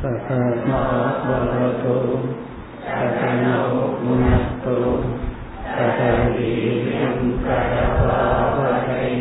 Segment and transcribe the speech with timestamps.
[0.00, 0.80] सकनो
[1.26, 1.94] भवतु
[2.86, 3.60] सकनो
[4.00, 4.74] भुनक्तु
[5.74, 9.12] सकवीर्यं करवावहै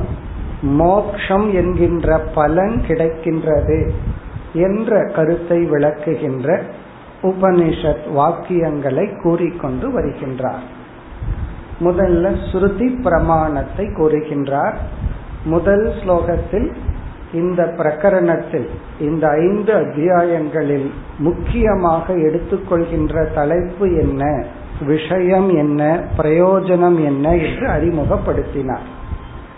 [0.62, 3.92] மோக்ஷம் என்கின்ற பலன் கிடைக்கின்றது
[4.54, 6.62] என்ற கருத்தை விளக்குகின்ற
[7.22, 10.66] உபனிஷத் வாக்கியங்களை கூறிக்கொண்டு வருகின்றார்.
[11.80, 14.76] முதல்ல ஸ்ருதி பிரமாணத்தை கூறுகின்றார்.
[15.46, 16.76] முதல் ஸ்லோகத்தில்
[17.36, 18.68] இந்த பிரகரணத்தில்
[19.00, 24.24] இந்த ஐந்து அத்தியாயங்களில் முக்கியமாக எடுத்துக்கொள்கின்ற தலைப்பு என்ன
[24.88, 25.82] விஷயம் என்ன
[26.18, 28.88] பிரயோஜனம் என்ன என்று அறிமுகப்படுத்தினார்.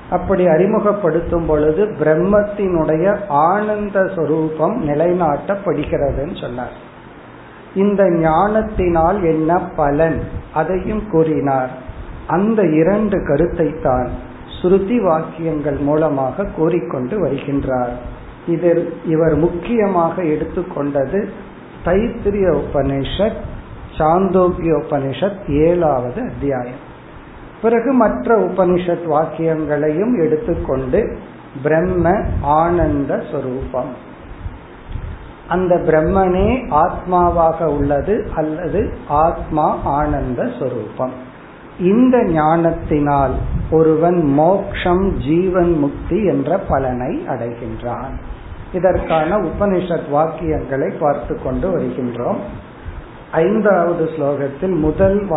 [0.10, 6.76] அப்படி அறிமுகப்படுத்தும் பொழுது பிரம்மத்தினுடைய ஆனந்த சொரூபம் நிலைநாட்டப்படுகிறதுன்னு சொன்னார்.
[7.76, 10.20] இந்த ஞானத்தினால் என்ன பலன்?
[10.54, 11.72] அதையும் கூறினார்.
[12.28, 14.10] அந்த இரண்டு கருத்தை தான்
[14.62, 17.96] ஸ்ருதி வாக்கியங்கள் மூலமாக கூறிக்கொண்டு வருகின்றார்.
[18.48, 21.30] இதில் இவர் முக்கியமாக எடுத்துக்கொண்டது
[21.86, 23.40] தைத்திரிய உபனிஷத்
[23.98, 26.86] சாந்தோக்கிய உபனிஷத் ஏழாவது அத்தியாயம்.
[27.62, 31.18] பிறகு மற்ற உபனிஷத் வாக்கியங்களையும் எடுத்துக்கொண்டு
[31.64, 34.06] பிரம்ம ஆனந்த சொரூபம்.
[35.48, 41.27] அந்த பிரம்மனே ஆத்மாவாக உள்ளது அல்லது ஆத்மா ஆனந்த சொரூபம்.
[41.80, 43.34] இந்த ஞானத்தினால்
[43.72, 48.18] ஒருவன் மோக்ஷம் ஜீவன் முக்தி என்ற பலனை அடைகின்றான்.
[48.74, 52.38] இதற்கான உபனிஷத் வாக்கியங்களை பார்த்து கொண்டு வருகின்றோம்.
[53.32, 55.28] ஐந்தாவது ஸ்லோகத்தில் முதல்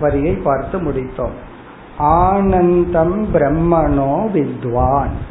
[0.00, 1.36] வரியை பார்த்து முடித்தோம்.
[1.98, 5.28] ஆனந்தம் பிரம்மனோ வித்வான்.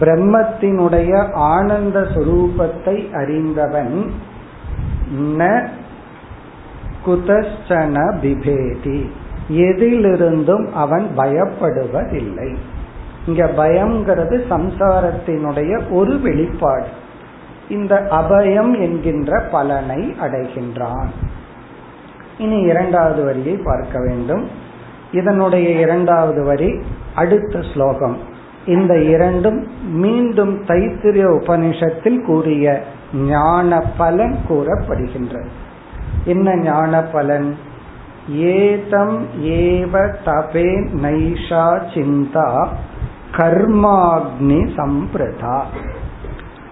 [0.00, 4.12] பிரம்மத்தினுடைய ஆனந்த சுரூபத்தை அறிந்தவன்
[5.38, 5.66] ந
[7.06, 9.10] குதஸ்சன பிபேதி.
[9.50, 12.56] எதிலிருந்தும் அவன் பயப்படுவதில்லை.
[13.26, 16.86] இங்க பயம்ங்கிறது சம்சாரத்தினுடைய ஒரு வெளிப்பாடு.
[17.68, 21.08] இந்த அபயம் என்கின்ற பலனை அடைகின்றான்.
[22.38, 24.48] இனி இரண்டாவது வரியை பார்க்க வேண்டும்.
[25.12, 26.80] இதனுடைய இரண்டாவது வரி
[27.14, 28.16] அடுத்த ஸ்லோகம்.
[28.66, 32.82] இந்த இரண்டும் மீண்டும் தைத்திரிய உபனிஷத்தில் கூறிய
[33.14, 35.46] ஞான பலன் கூறப்படுகின்றது.
[36.24, 37.56] என்ன ஞான பலன்
[38.28, 42.68] ஏதம் ஏவ தபே நைஷா சிந்தா
[43.32, 45.60] கர்மாக்னி சம்பிரதா.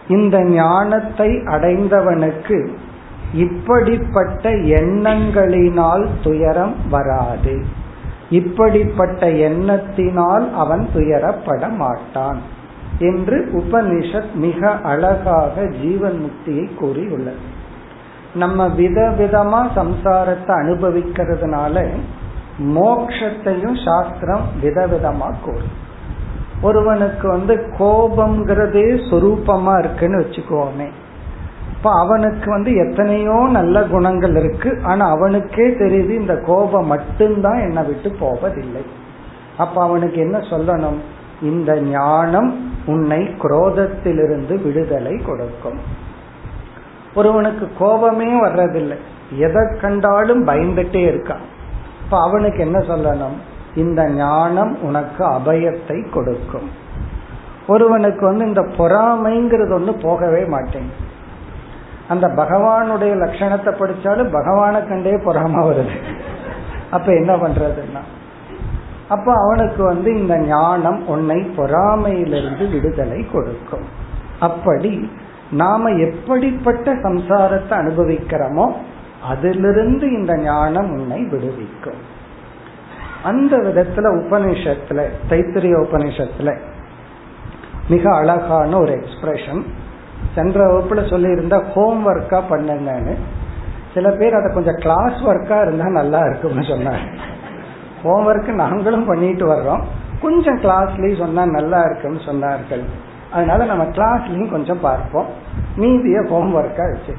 [0.09, 2.69] இந்த ஞானத்தை அடைந்தவனுக்கு
[3.35, 7.65] இப்படிப்பட்ட எண்ணங்களினால் துயரம் வராது.
[8.31, 12.39] இப்படிப்பட்ட எண்ணத்தினால் அவன் துயரப்பட மாட்டான்
[12.99, 17.54] என்று உபனிஷத் மிக அழகாக ஜீவன் முக்தியை கூறியுள்ளது.
[18.35, 21.87] நம்ம விதவிதமா சம்சாரத்தை அனுபவிக்கிறதுனால
[22.75, 25.83] மோக்ஷத்தையும் சாஸ்திரம் விதவிதமா கூறும்.
[26.63, 30.89] ஒருவனுக்கு வந்து கோபம்ங்கிறதே சொரூபமா இருக்குன்னு வச்சுக்கோமே.
[31.77, 34.81] இப்ப அவனுக்கு வந்து எத்தனையோ நல்ல குணங்கள் இருக்கு.
[34.83, 38.85] ஆனா அவனுக்கே தெரியுது இந்த கோபம் மட்டும்தான் என்னை விட்டு போவதில்லை.
[39.59, 40.99] அப்ப அவனுக்கு என்ன சொல்லணும்?
[41.43, 46.03] இந்த ஞானம் உன்னை குரோதத்திலிருந்து விடுதலை கொடுக்கும்.
[47.15, 48.99] ஒருவனுக்கு கோபமே வர்றதில்லை.
[49.39, 51.45] எதை கண்டாலும் பயந்துட்டே இருக்கான்.
[52.05, 53.37] இப்ப அவனுக்கு என்ன சொல்லணும்?
[53.75, 56.71] இந்த ஞானம் உனக்கு அபயத்தை கொடுக்கும்.
[57.67, 61.13] ஒருவனுக்கு வந்து இந்த பொறாமைங்கிறது ஒன்று போகவே மாட்டேங்குது
[62.09, 65.97] அந்த பகவானுடைய லட்சணத்தை படிச்சாலும் பகவானை கண்டே பொறாம வருது.
[66.91, 68.03] அப்ப என்ன பண்றதுன்னா
[69.09, 73.85] அப்ப அவனுக்கு வந்து இந்த ஞானம் உன்னை பொறாமையிலிருந்து விடுதலை கொடுக்கும்.
[74.41, 75.11] அப்படி
[75.51, 78.73] நாம எப்படிப்பட்ட சம்சாரத்தை அனுபவிக்கிறோமோ
[79.29, 82.13] அதிலிருந்து இந்த ஞானம் உன்னை விடுவிக்கும்.
[83.23, 86.59] அந்த விதத்துல உபனிஷத்துல தைத்திரிய உபனிஷத்துல
[87.89, 89.63] மிக அழகான ஒரு எக்ஸ்பிரஷன்
[90.35, 93.15] சென்ற வகுப்புல சொல்லியிருந்த ஹோம் ஒர்க்கா பண்ணுங்கன்னு.
[93.95, 97.17] சில பேர் அதை கொஞ்சம் கிளாஸ் ஒர்க்கா இருந்தா நல்லா இருக்கும்னு சொன்னாங்க.
[98.03, 99.83] ஹோம் ஒர்க் நாங்களும் பண்ணிட்டு வர்றோம்.
[100.21, 102.85] கொஞ்சம் கிளாஸ்லயும் சொன்னா நல்லா இருக்கும்னு சொன்னார்கள்.
[103.35, 105.29] அதனால நம்ம கிளாஸ்லயும் கொஞ்சம் பார்ப்போம்.
[105.77, 107.15] மீதிய ஹோம் ஒர்க்கா வச்சு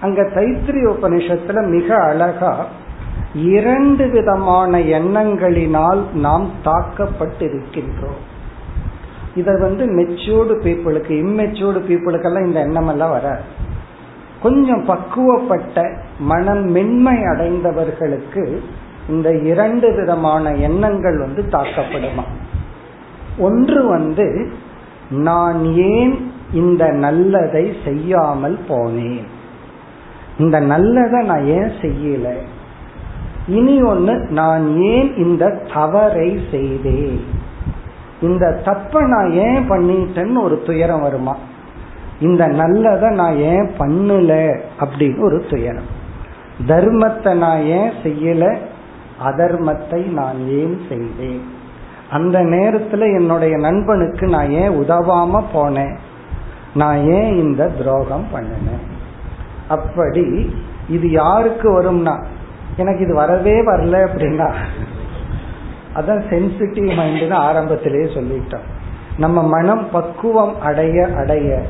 [0.00, 2.52] அங்க தைத்திரி உபனிஷத்துல மிக அழகா
[3.52, 8.20] இரண்டு விதமான எண்ணங்களினால் நாம் தாக்கப்பட்டிருக்கின்றோம்.
[9.34, 13.28] இத வந்து மெச்சூர்டு பீப்புளுக்கு இம்மெச்சூர்டு பீப்புளுக்கெல்லாம் இந்த எண்ணம் எல்லாம் வர
[14.42, 15.84] கொஞ்சம் பக்குவப்பட்ட
[16.32, 18.44] மனம் மென்மை அடைந்தவர்களுக்கு
[19.08, 22.24] இந்த இரண்டு விதமான எண்ணங்கள் வந்து தாக்கப்படுமா?
[23.38, 24.26] ஒன்று வந்து
[25.10, 29.24] நான் ஏன் இந்த நல்லதை செய்யாமல் போனேன்?
[30.38, 32.36] இந்த நல்லதை நான் ஏன் செய்யல?
[33.48, 37.24] இனி ஒன்னு நான் ஏன் இந்த தவறை செய்தேன்?
[38.20, 41.36] இந்த தப்ப நான் ஏன் பண்ணிட்டேன்னு ஒரு துயரம் வருமா?
[42.20, 46.04] இந்த நல்லதை நான் ஏன் பண்ணல அப்படின்னு ஒரு துயரம்.
[46.66, 48.56] தர்மத்தை நான் ஏன் செய்யல?
[49.24, 51.54] அதர்மத்தை நான் ஏன் செய்தேன்?
[52.10, 55.96] அந்த நேரத்துல என்னுடைய நண்பனுக்கு நான் ஏன் உதவாம போனேன்?
[56.74, 58.84] நான் ஏன் இந்த துரோகம் பண்ணினேன்?
[59.68, 60.56] அப்படி
[60.88, 62.24] இது யாருக்கு வரும்னா
[62.76, 64.54] எனக்கு இது வரவே வரல அப்படின்னா
[65.94, 68.66] அதான் சென்சிட்டிவ் மைண்ட்னு ஆரம்பத்திலேயே சொல்லிட்டோம்.
[69.18, 71.62] நம்ம மனம் பக்குவம் அடைய அடைய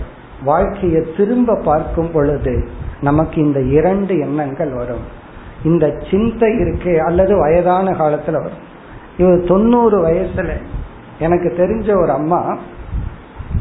[0.45, 2.69] வாழ்க்கையை திரும்ப பார்க்கும் பொழுது
[3.01, 5.05] நமக்கு இந்த இரண்டு எண்ணங்கள் வரும்.
[5.65, 8.75] இந்த சிந்தை இருக்கே அல்லது வயதான காலத்துல வரும்.
[9.17, 10.53] இவர் தொண்ணூறு வயசுல
[11.19, 12.57] எனக்கு தெரிஞ்ச ஒரு அம்மா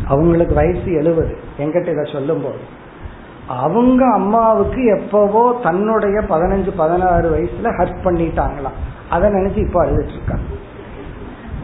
[0.08, 1.34] அவங்களுக்கு வயசு எழுபது.
[1.58, 2.64] எங்கிட்ட இதை சொல்லும் போது
[3.48, 8.80] அவங்க அம்மாவுக்கு எப்பவோ தன்னுடைய பதினஞ்சு பதினாறு வயசுல ஹர்ட் பண்ணிட்டாங்களாம்.
[9.10, 10.50] அதை நினைச்சு இப்ப அழுதுட்டு இருக்காங்க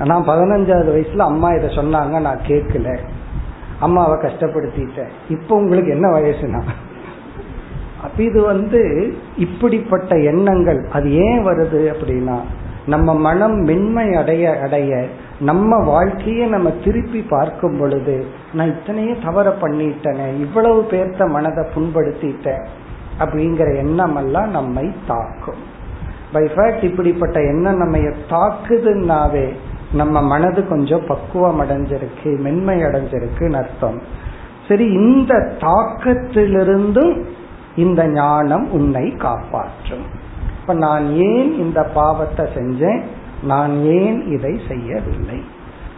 [0.06, 2.98] நான் பதினஞ்சாவது வயசுல அம்மா இதை சொன்னாங்க நான் கேட்கல.
[3.80, 5.12] அம்மாவை கஷ்டப்படுத்திட்டேன்.
[5.30, 6.62] இப்போ உங்களுக்கு என்ன வயசுனா?
[8.04, 8.82] அப்ப இது வந்து
[9.38, 12.38] இப்படிப்பட்ட எண்ணங்கள் அது ஏன் வருது அப்படின்னா
[12.86, 15.07] நம்ம மனம் மென்மை அடைய அடைய
[15.39, 22.66] நம்ம வாழ்க்கையை நம்ம திருப்பி பார்க்கும் பொழுது நான் இத்தனையே தவற பண்ணிட்டேனே இவ்வளவு பேர்த்த மனதை புண்படுத்திட்டேன்
[23.19, 25.69] அப்படிங்கிற எண்ணம் எல்லாம் நம்மை தாக்கும்.
[26.31, 27.98] பை ஃபேக்ட் இப்படிப்பட்ட எண்ணம் நம்ம
[28.30, 29.54] தாக்குதுன்னாவே
[29.94, 34.01] நம்ம மனது கொஞ்சம் பக்குவம் அடைஞ்சிருக்கு மென்மை அடைஞ்சிருக்குன்னு அர்த்தம்.
[34.68, 37.24] சரி இந்த தாக்கத்திலிருந்தும்
[37.75, 40.20] இந்த ஞானம் உன்னை காப்பாற்றும்.
[40.73, 43.01] நான் ஏன் இந்த பாவத்தை செஞ்சேன்?
[43.44, 45.44] நான் ஏன் இதை செய்யவில்லை?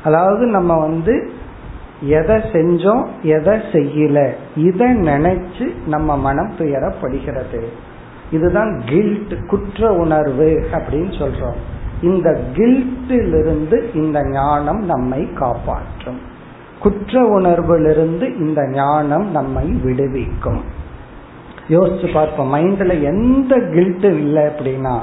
[0.03, 1.31] அதாவது நம்ம வந்து
[2.01, 7.63] எதை செஞ்சோம் எதை செய்யல இதை நினைச்சு நம்ம மனம் துயரப்படுகிறது.
[8.31, 11.55] இதுதான் கில்ட் குற்ற உணர்வு அப்படின்னு சொல்றோம்.
[12.01, 16.19] இந்த கில்ட்டிலிருந்து இந்த ஞானம் நம்மை காப்பாற்றும்.
[16.79, 20.61] குற்ற உணர்விலிருந்து இந்த ஞானம் நம்மை விடுவிக்கும்.
[21.69, 22.53] யோசிச்சு பார்ப்போம்.
[22.53, 24.99] மைண்ட்ல எந்த கில்ட் இல்லை அப்படின்னா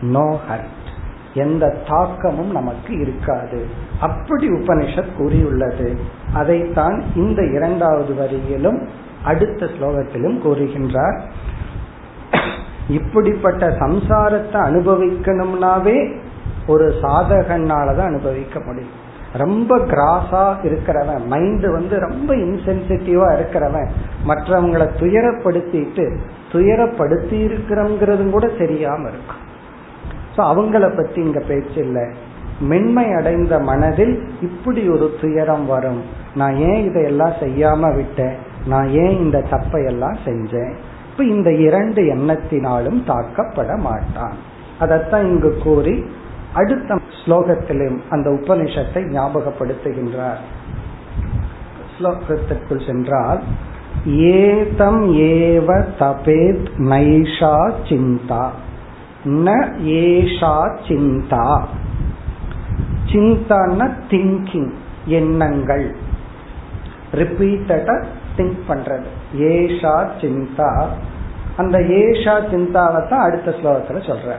[0.00, 0.80] நோ ஹர்ட்
[1.34, 3.66] எந்த தாக்கமும் நமக்கு இருக்காது.
[4.00, 5.98] அப்படி உபனிஷத் கூறியுள்ளது.
[6.32, 8.86] அதைத்தான் இந்த இரண்டாவது வரியிலும்
[9.24, 11.20] அடுத்த ஸ்லோகத்திலும் கூறுகின்றார்.
[12.88, 16.20] இப்படிப்பட்ட சம்சாரத்தை அனுபவிக்கணும்னாவே
[16.66, 19.01] ஒரு சாதகனாலதான் அனுபவிக்க முடியும்.
[19.32, 23.88] ரொம்ப கிராஸா இருக்கிறவன் மைண்ட் வந்து ரொம்ப இன்சென்சிட்டிவா இருக்கிறவன்
[24.26, 26.16] மற்றவங்களை துயரப்படுத்திட்டு
[26.52, 29.40] துயரப்படுத்தி இருக்கிறோங்கிறதும் கூட தெரியாம இருக்கும்
[30.36, 32.02] ஸோ அவங்கள பத்தி இங்க பேச்சு இல்லை.
[32.60, 36.02] மென்மை அடைந்த மனதில் இப்படி ஒரு துயரம் வரும்.
[36.34, 38.34] நான் ஏன் இதையெல்லாம் செய்யாம விட்டேன்?
[38.66, 40.72] நான் ஏன் இந்த தப்பை எல்லாம் செஞ்சேன்?
[41.10, 44.32] இப்ப இந்த இரண்டு எண்ணத்தினாலும் தாக்கப்பட மாட்டான்.
[44.80, 46.04] அதத்தான் இங்கு கூறி
[46.54, 50.42] அடுத்த ஸ்லோகத்திலும் அந்த உபனிஷத்தை ஞாபகப்படுத்துகின்றார்.
[51.98, 53.42] ஸ்லோகத்திற்குள் சென்றால்
[54.06, 58.48] ஏதம் ஏவ தபேத் நைஷா சிந்தா
[59.24, 59.50] ந
[59.84, 60.54] ஏஷா
[60.88, 61.62] சிந்தா.
[63.06, 64.70] சிந்தான்னா திங்கிங்
[65.06, 65.96] எண்ணங்கள்.
[67.12, 68.04] ரிப்பீட்டடா
[68.36, 69.08] திங்க் பண்றது.
[69.38, 70.86] ஏஷா சிந்தா.
[71.56, 74.36] அந்த ஏஷா சிந்தாவை தான் அடுத்த ஸ்லோகத்துல சொல்ற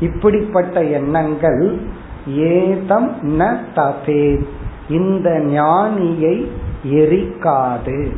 [0.00, 1.80] இப்படிப்பட்ட எண்ணங்கள்
[2.26, 4.44] ஏதம் ந தபே
[4.88, 6.48] இந்த ஞானியை
[6.84, 8.12] எரிக்காது.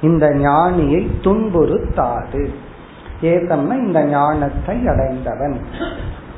[0.00, 2.48] இந்த ஞானியை துன்புறுத்தாது.
[3.22, 5.60] ஏதம்னா இந்த ஞானத்தை அடைந்தவன்.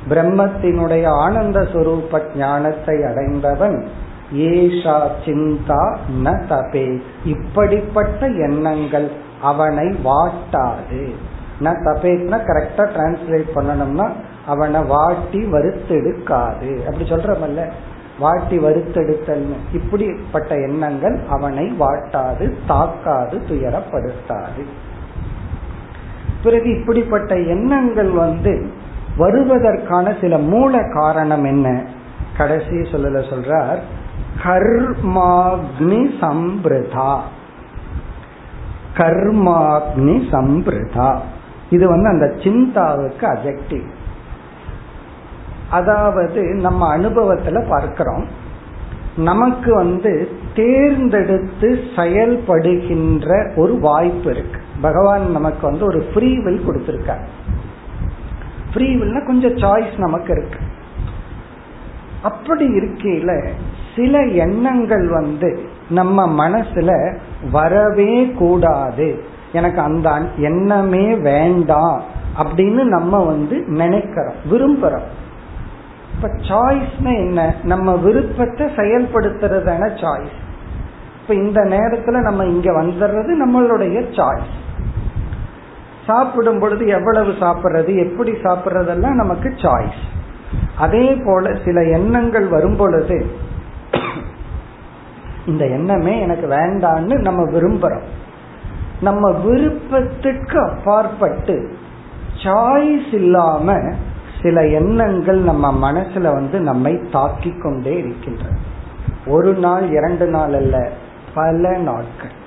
[0.09, 3.87] பிரம்மத்தினுடைய ஆனந்த சுரூப ஞானத்தை அடைந்தவன்.
[4.33, 11.09] ஏஷா சிந்தா ந தபே இப்படிப்பட்ட எண்ணங்கள் அவனை வாட்டாது.
[11.59, 14.09] நான் தபேத்னா கரெக்டா டிரான்ஸ்லேட் பண்ணணும்னா
[14.45, 17.69] அவனை வாட்டி வருத்தெடுக்காது அப்படி சொல்றமல்ல?
[18.19, 24.63] வாட்டி வறுத்தெடுத்தல் இப்படிப்பட்ட எண்ணங்கள் அவனை வாட்டாது தாக்காது துயரப்படுத்தாது.
[26.43, 28.71] பிறகு இப்படிப்பட்ட எண்ணங்கள் வந்து
[29.17, 31.83] வருவதற்கான சில மூல காரணம் என்ன?
[32.37, 33.79] கடைசி சொல்லல சொல்றார்
[34.43, 37.19] கர்மாக்னி சம்பிரதா.
[38.97, 41.17] கர்மாக்னி சம்பிரதா.
[41.69, 43.85] இது வந்து அந்த சிந்தாவுக்கு அஜெக்டிவ்
[45.69, 48.25] அதாவது நம்ம அனுபவத்துல பார்க்கிறோம்.
[49.17, 54.61] நமக்கு வந்து தேர்ந்தெடுத்து செயல்படுகின்ற ஒரு வாய்ப்பு இருக்கு.
[54.81, 57.25] பகவான் நமக்கு வந்து ஒரு ஃப்ரீ வில் கொடுத்திருக்கார்.
[58.73, 60.59] ஃப்ரீ வில்னா கொஞ்சம் சாய்ஸ் நமக்கு இருக்கு.
[62.21, 63.47] அப்படி இருக்கையில
[63.95, 67.17] சில எண்ணங்கள் வந்து நம்ம மனசுல
[67.51, 69.23] வரவே கூடாது.
[69.51, 72.01] எனக்கு அந்த எண்ணமே வேண்டாம்
[72.37, 75.07] அப்படின்னு நம்ம வந்து நினைக்கிறோம் விரும்புறோம்.
[76.15, 77.55] இப்ப சாய்ஸ்னா என்ன?
[77.63, 80.35] நம்ம விருப்பத்தை செயல்படுத்துறதான சாய்ஸ்
[81.21, 84.55] இப்ப இந்த நேரத்துல நம்ம இங்க வந்துடுறது நம்மளுடைய சாய்ஸ்
[86.05, 90.01] சாப்பிடும் பொழுது எவ்வளவு சாப்பிட்றது எப்படி சாப்பிட்றதெல்லாம் நமக்கு சாய்ஸ்
[90.77, 93.25] அதே போல சில எண்ணங்கள் வரும் பொழுது
[95.45, 98.03] இந்த எண்ணமே எனக்கு வேண்டான்னு நம்ம விரும்புறோம்.
[99.01, 101.75] நம்ம விருப்பத்துக்கு அப்பாற்பட்டு
[102.43, 103.81] சாய்ஸ் இல்லாம
[104.41, 108.55] சில எண்ணங்கள் நம்ம மனசுல வந்து நம்மை தாக்கி கொண்டே இருக்கின்றன.
[109.27, 110.89] ஒரு நாள் இரண்டு நாள் அல்ல
[111.33, 112.45] பல நாட்கள்.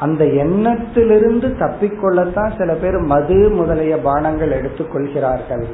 [0.00, 5.64] அந்த எண்ணத்திலிருந்து தப்பிக்கொள்ளத்தான் சில பேர் மது முதலிய பானங்கள் எடுத்துக்கொள்கிறார்கள்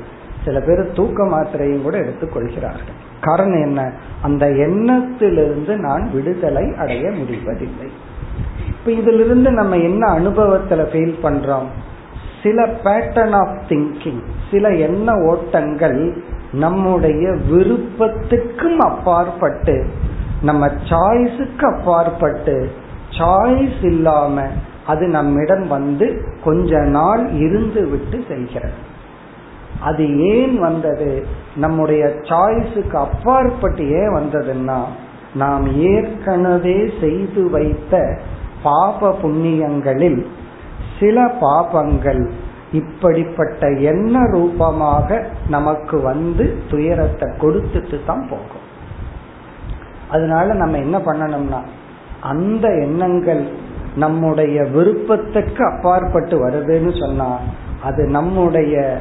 [0.45, 3.93] சில பேர் தூக்க மாத்திரையும் கூட எடுத்துக்கொள்கிறார்கள் காரணம் என்ன?
[4.23, 8.06] அந்த எண்ணத்திலிருந்து நான் விடுதலை அடைய முடிவதில்லை.
[8.87, 11.67] இப்ப இதிலிருந்து நம்ம என்ன அனுபவத்துல ஃபீல் பண்றோம்?
[12.43, 19.87] சில பேட்டர்ன் ஆஃப் திங்கிங் சில எண்ண ஓட்டங்கள் நம்முடைய விருப்பத்துக்கும் அப்பாற்பட்டு
[20.43, 22.71] நம்ம சாய்ஸுக்கு அப்பாற்பட்டு
[23.11, 24.47] சாய்ஸ் இல்லாம
[24.87, 28.73] அது நம்மிடம் வந்து கொஞ்ச நாள் இருந்து விட்டு செல்கிறது.
[29.81, 31.27] அது ஏன் வந்தது?
[31.57, 34.79] நம்முடைய சாய்ஸுக்கு அப்பாற்பட்டு ஏன் வந்ததுன்னா
[35.35, 38.19] நாம் ஏற்கனவே செய்து வைத்த
[38.63, 40.27] பாப புண்ணியங்களில்
[41.01, 42.31] சில பாபங்கள்
[42.73, 48.65] இப்படிப்பட்ட எண்ண ரூபமாக நமக்கு வந்து துயரத்தை கொடுத்துட்டு தான் போகும்.
[50.11, 51.61] அதனால நம்ம என்ன பண்ணணும்னா
[52.21, 53.47] அந்த எண்ணங்கள்
[53.97, 57.39] நம்முடைய விருப்பத்துக்கு அப்பாற்பட்டு வருதுன்னு சொன்னா
[57.83, 58.99] அது நம்முடைய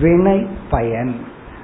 [0.00, 1.14] வினை பயன்.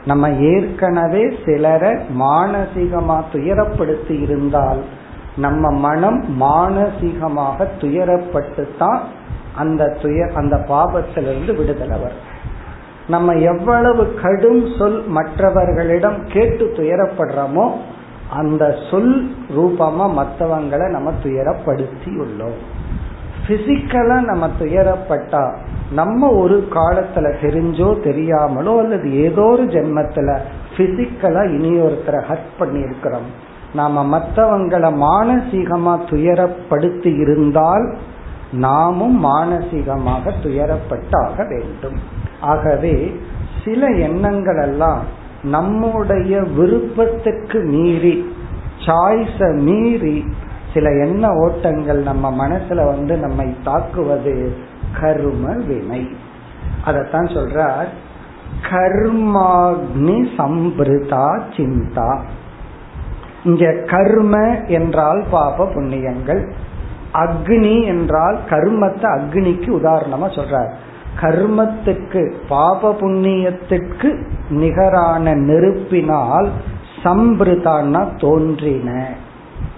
[0.05, 1.90] நம்ம ஏற்கனவே சிலரை
[2.21, 4.78] மானசீகமா துயரப்படுத்தி இருந்தால்
[5.38, 9.00] நம்ம மனம் மானசீகமாக துயரப்பட்டு தான்
[9.57, 12.25] அந்த துயர் அந்த பாபத்திலிருந்து விடுதலை வரும்
[13.09, 17.66] நம்ம எவ்வளவு கடும் சொல் மற்றவர்களிடம் கேட்டு துயரப்படுறோமோ
[18.35, 19.14] அந்த சொல்
[19.54, 22.59] ரூபமா மற்றவங்களை நம்ம துயரப்படுத்தி உள்ளோம்
[23.47, 25.45] பிசிக்கலா நம்ம துயரப்பட்டா
[25.90, 30.33] நம்ம ஒரு காலத்துல தெரிஞ்சோ தெரியாமலோ அல்லது ஏதோ ஒரு ஜென்மத்துல
[30.76, 33.28] பிசிக்கலா இனியொருத்தரை ஹர்ட் பண்ணி இருக்கிறோம்
[33.75, 37.97] நாம மற்றவங்களை மானசீகமா துயரப்படுத்தி இருந்தால்
[38.53, 41.99] நாமும் மானசீகமாக துயரப்பட்டாக வேண்டும்.
[42.41, 43.21] ஆகவே
[43.65, 45.03] சில எண்ணங்கள் எல்லாம்
[45.43, 48.33] நம்முடைய விருப்பத்துக்கு மீறி
[48.87, 50.25] சாய்ஸ மீறி
[50.75, 54.53] சில எண்ண ஓட்டங்கள் நம்ம மனசுல வந்து நம்மை தாக்குவது
[55.01, 56.09] கர்ம வினை.
[56.87, 57.87] அதத்தான் சொல்றார்
[58.71, 62.21] கர்மாக்னி சம்பிருதா சிந்தா.
[63.45, 66.50] இங்க கர்ம என்றால் பாப புண்ணியங்கள்.
[67.14, 70.71] அக்னி என்றால் கர்மத்தை அக்னிக்கு உதாரணமா சொல்றார்.
[71.21, 76.49] கர்மத்துக்கு பாப புண்ணியத்திற்கு நிகரான நெருப்பினால்
[77.04, 79.07] சம்பிருதான்னா தோன்றின.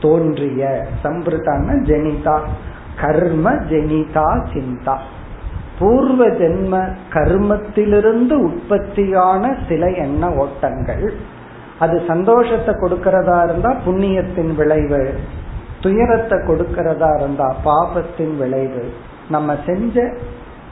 [0.01, 0.87] தோன்றிய.
[1.05, 2.39] சம்பிருதான்னா ஜெனிதா.
[3.01, 4.97] கர்ம ஜெனிதா சிந்தா.
[5.79, 11.15] பூர்வ ஜென்ம கர்மத்திலிருந்து உற்பத்தியான சில எண்ண ஓட்டங்கள்.
[11.81, 15.15] அது சந்தோஷத்தை கொடுக்கறதா இருந்தா புண்ணியத்தின் விளைவு.
[15.81, 18.93] துயரத்தை கொடுக்கிறதா இருந்தா பாபத்தின் விளைவு.
[19.31, 20.13] நம்ம செஞ்ச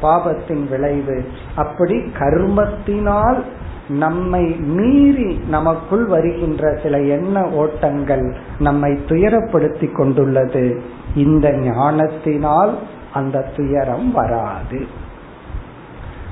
[0.03, 1.25] பாபத்தின் விளைவு.
[1.57, 3.43] அப்படி கர்மத்தினால்
[3.89, 10.83] நம்மை மீறி நமக்குள் வருகின்ற சில எண்ண ஓட்டங்கள் நம்மை துயரப்படுத்தி கொண்டுள்ளது.
[11.15, 12.79] இந்த ஞானத்தினால்
[13.13, 14.87] அந்த துயரம் வராது.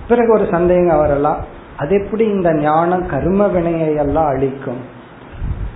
[0.08, 1.54] பிறகு ஒரு சந்தேகம் வரலாம்.
[1.78, 4.94] அது எப்படி இந்த ஞானம் கர்ம வினையை எல்லாம் அழிக்கும்?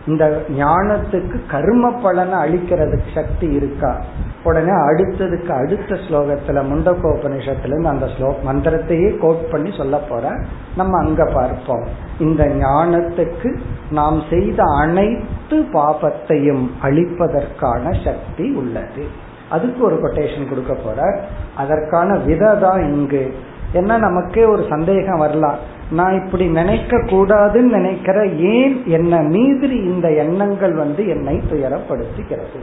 [0.06, 4.00] இந்த ஞானத்துக்கு கர்ம பலனை அழிக்கிறதுக்கு சக்தி இருக்கா?
[4.44, 10.30] உடனே அடுத்ததுக்கு அடுத்த ஸ்லோகத்துல முண்டகோபனிஷத்துல இருந்து அந்த ஸ்லோ மந்திரத்தையே கோட் பண்ணி சொல்ல போற
[10.76, 11.84] நம்ம அங்க பார்ப்போம்.
[12.18, 13.58] இந்த ஞானத்துக்கு
[13.90, 19.06] நாம் செய்த அனைத்து பாபத்தையும் அழிப்பதற்கான சக்தி உள்ளது.
[19.50, 21.20] அதுக்கு ஒரு கொட்டேஷன் கொடுக்க போற.
[21.56, 23.34] அதற்கான விதை தான் இங்கு.
[23.74, 25.58] ஏன்னா நமக்கே ஒரு சந்தேகம் வரலாம்.
[25.90, 32.60] நான் இப்படி நினைக்க கூடாதுன்னு நினைக்கிற ஏன் என்ன மீதிரி இந்த எண்ணங்கள் வந்து என்னை துயரப்படுத்துகிறது?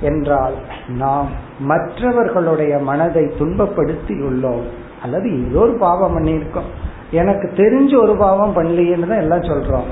[0.00, 0.54] என்றால்
[0.88, 4.64] நாம் மற்றவர்களுடைய மனதை துன்பப்படுத்தி உள்ளோம்
[5.02, 6.70] அல்லது ஏதோ ஒரு பாவம் பண்ணியிருக்கோம்.
[7.10, 9.88] எனக்கு தெரிஞ்சு ஒரு பாவம் பண்ணலையேன்னு தான் எல்லாம் சொல்றோம்.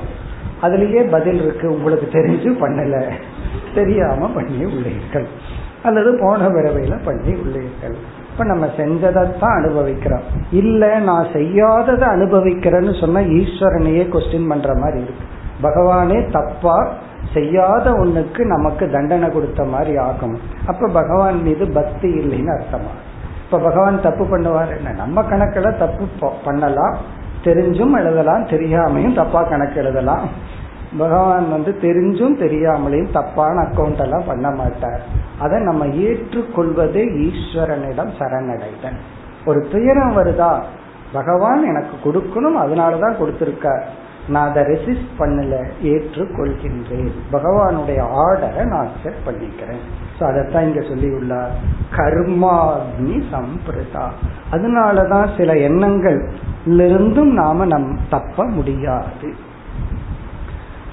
[0.61, 3.11] அதுலயே பதில் இருக்கு உங்களுக்கு தெரிஞ்சு பண்ணல.
[3.75, 5.25] தெரியாம பண்ணி உள்ளீர்கள்.
[5.83, 7.95] அல்லது போன பிறவையில பண்ணி உள்ளீர்கள்.
[8.33, 10.21] இப்ப நம்ம செஞ்சதைத்தான் அனுபவிக்கிறோம்.
[10.51, 15.25] இல்ல நான் செய்யாததை அனுபவிக்கிறேன்னு சொன்னா ஈஸ்வரனையே கொஸ்டின் பண்ற மாதிரி இருக்கு.
[15.63, 16.91] பகவானே தப்பா
[17.33, 20.39] செய்யாத ஒண்ணுக்கு நமக்கு தண்டனை கொடுத்த மாதிரி ஆகும்.
[20.65, 22.93] அப்ப பகவான் மீது பக்தி இல்லைன்னு அர்த்தமா?
[23.45, 24.77] இப்ப பகவான் தப்பு பண்ணுவார்.
[24.77, 26.97] என்ன நம்ம கணக்குல தப்பு பண்ணலாம்.
[27.43, 28.45] தெரிஞ்சும் எழுதலாம்.
[28.45, 30.27] தெரியாமையும் தப்பா கணக்கு எழுதலாம்.
[30.97, 35.01] பகவான் வந்து தெரிஞ்சும் தெரியாமலையும் தப்பான அக்கௌண்ட் எல்லாம் பண்ண மாட்டார்.
[35.39, 38.99] அதை நம்ம ஏற்றுக்கொள்வதே ஈஸ்வரனிடம் சரணடைதல்.
[39.45, 40.61] ஒரு துயரம் வருதா?
[41.11, 43.83] பகவான் எனக்கு கொடுக்கணும் அதனாலதான் கொடுத்திருக்கார்.
[44.27, 47.11] நான் அதை ரெசிஸ்ட் பண்ணல ஏற்றுக்கொள்கின்றேன்.
[47.31, 49.81] பகவானுடைய ஆர்டரை நான் அக்செப்ட் பண்ணிக்கிறேன்.
[50.19, 51.51] ஸோ அதைத்தான் இங்க சொல்லி உள்ளார்
[51.95, 54.05] கர்மாக்னி சம்பிரதா.
[54.51, 56.31] அதனாலதான் சில எண்ணங்கள்
[56.65, 59.51] இருந்தும் நாம நம் தப்ப முடியாது.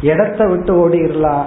[0.03, 1.45] இடத்த விட்டு ஓடிடலாம்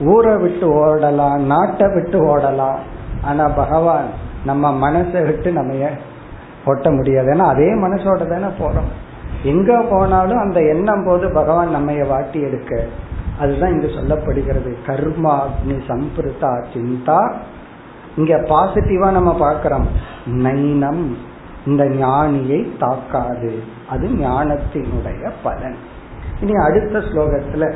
[0.00, 2.78] ஊரை விட்டு ஓடலாம் நாட்டை விட்டு ஓடலாம்.
[3.22, 4.04] ஆனா பகவான்
[4.44, 5.88] நம்ம மனசை விட்டு நம்ம
[6.64, 7.32] ஓட்ட முடியாது.
[7.32, 8.90] ஏன்னா அதே மனசோட தானே போறோம்.
[9.42, 12.84] எங்க போனாலும் அந்த எண்ணம் போது பகவான் நம்ம வாட்டி எடுக்க.
[13.38, 14.76] அதுதான் இங்கு சொல்லப்படுகிறது.
[14.86, 17.34] கர்மா அக்னி சம்பிருத்தா சிந்தா.
[18.16, 19.86] இங்க பாசிட்டிவா நம்ம பார்க்கிறோம்.
[20.26, 21.16] நைனம்
[21.66, 23.62] இந்த ஞானியை தாக்காது.
[23.88, 25.76] அது ஞானத்தினுடைய பலன்.
[26.40, 27.72] இனி அடுத்த ஸ்லோகத்துல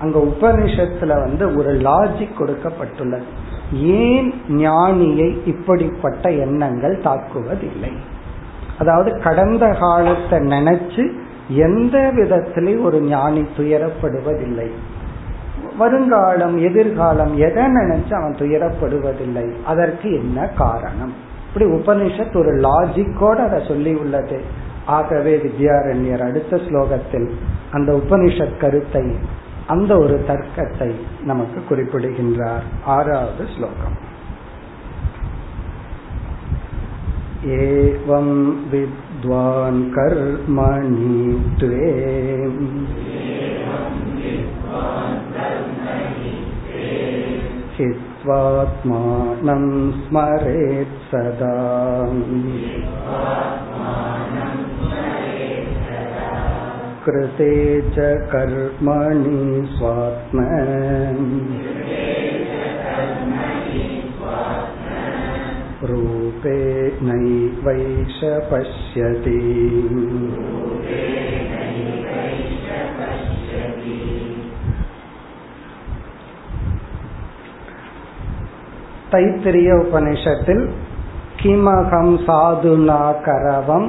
[0.00, 3.22] அங்க உபனிஷத்துல வந்து ஒரு லாஜிக் கொடுக்கப்பட்டுள்ளது.
[3.72, 7.92] ஏன் ஞானியை இப்படிப்பட்ட எண்ணங்கள் தாக்குவதில்லை?
[8.78, 11.12] அதாவது கடந்த காலத்தை நினைச்சு
[11.48, 14.70] எந்த விதத்திலையும் ஒரு ஞானி துயரப்படுவதில்லை?
[15.78, 19.52] வருங்காலம் எதிர்காலம் எதை நினைச்சு அவன் துயரப்படுவதில்லை?
[19.64, 21.12] அதற்கு என்ன காரணம்?
[21.48, 24.40] இப்படி உபனிஷத் ஒரு லாஜிக்கோட அதை சொல்லி உள்ளது
[24.87, 27.29] ஆகவே வித்யாரண்யர் அடுத்த ஸ்லோகத்தில்
[27.71, 29.05] அந்த உபனிஷத் கருத்தை
[29.67, 30.91] அந்த ஒரு தர்க்கத்தை
[31.25, 33.97] நமக்கு குறிப்பிடுகின்றார் ஆறாவது ஸ்லோகம்
[37.41, 38.29] एवं
[38.69, 41.91] विद्वान् कर्मणि त्वे
[47.77, 49.63] हित्वात्मानं
[49.99, 51.55] स्मरेत् सदा
[57.05, 57.53] कृते
[57.91, 60.45] च कर्मणि स्वात्म
[65.83, 66.59] रूपे
[67.01, 68.19] नैवैष
[68.51, 69.39] पश्यति
[79.13, 80.65] தைத்திரிய உபனிஷத்தில்
[81.39, 83.87] கிமகம் சாதுனா கரவம்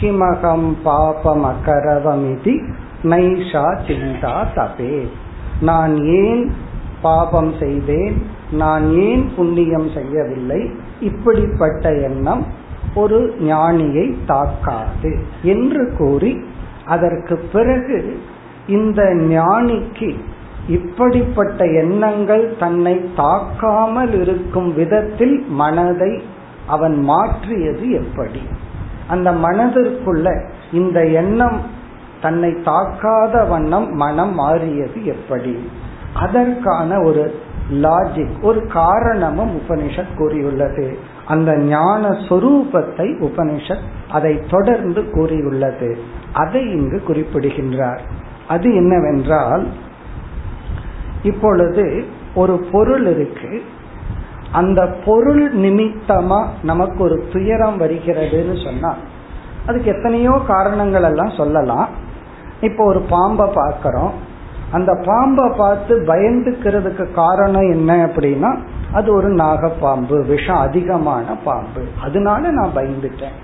[0.00, 2.54] கிமகம் பாபம் அகரவம் இது
[3.02, 5.06] நைஷா சிந்தா தபே
[5.60, 6.50] நான் ஏன்
[7.02, 8.16] பாபம் செய்தேன்?
[8.50, 10.70] நான் ஏன் புண்ணியம் செய்யவில்லை?
[11.00, 12.46] இப்படிப்பட்ட எண்ணம்
[12.94, 16.32] ஒரு ஞானியை தாக்காது என்று கூறி
[16.84, 18.20] அதற்கு பிறகு
[18.66, 20.14] இந்த ஞானிக்கு
[20.68, 26.22] இப்படிப்பட்ட எண்ணங்கள் தன்னை தாக்காமல் இருக்கும் விதத்தில் மனதை
[26.66, 28.40] அவன் மாற்றியது எப்படி?
[29.08, 31.60] அந்த மனதிற்குள்ள இந்த எண்ணம்
[32.22, 35.68] தன்னை தாக்காத வண்ணம் மனம் மாறியது எப்படி?
[36.14, 37.34] அதற்கான ஒரு
[37.72, 40.98] லாஜிக் ஒரு காரணமும் உபனிஷத் கூறியுள்ளது.
[41.26, 45.98] அந்த ஞான சொரூபத்தை உபனிஷத் அதை தொடர்ந்து கூறியுள்ளது.
[46.32, 48.00] அதை இங்கு குறிப்பிடுகின்றார்.
[48.48, 49.66] அது என்னவென்றால்
[51.22, 53.62] இப்பொழுது ஒரு பொருள் இருக்கு.
[54.52, 58.94] அந்த பொருள் நிமித்தமா நமக்கு ஒரு துயரம் வருகிறதுன்னு சொன்னா
[59.66, 61.88] அதுக்கு எத்தனையோ காரணங்கள் எல்லாம் சொல்லலாம்.
[62.60, 64.10] இப்போ ஒரு பாம்பை பார்க்கறோம்.
[64.72, 68.58] அந்த பாம்பை பார்த்து பயந்துக்கிறதுக்கு காரணம் என்ன அப்படின்னா
[68.92, 71.84] அது ஒரு நாகப்பாம்பு விஷம் அதிகமான பாம்பு.
[72.02, 73.36] அதனால நான் பயந்துட்டேன்.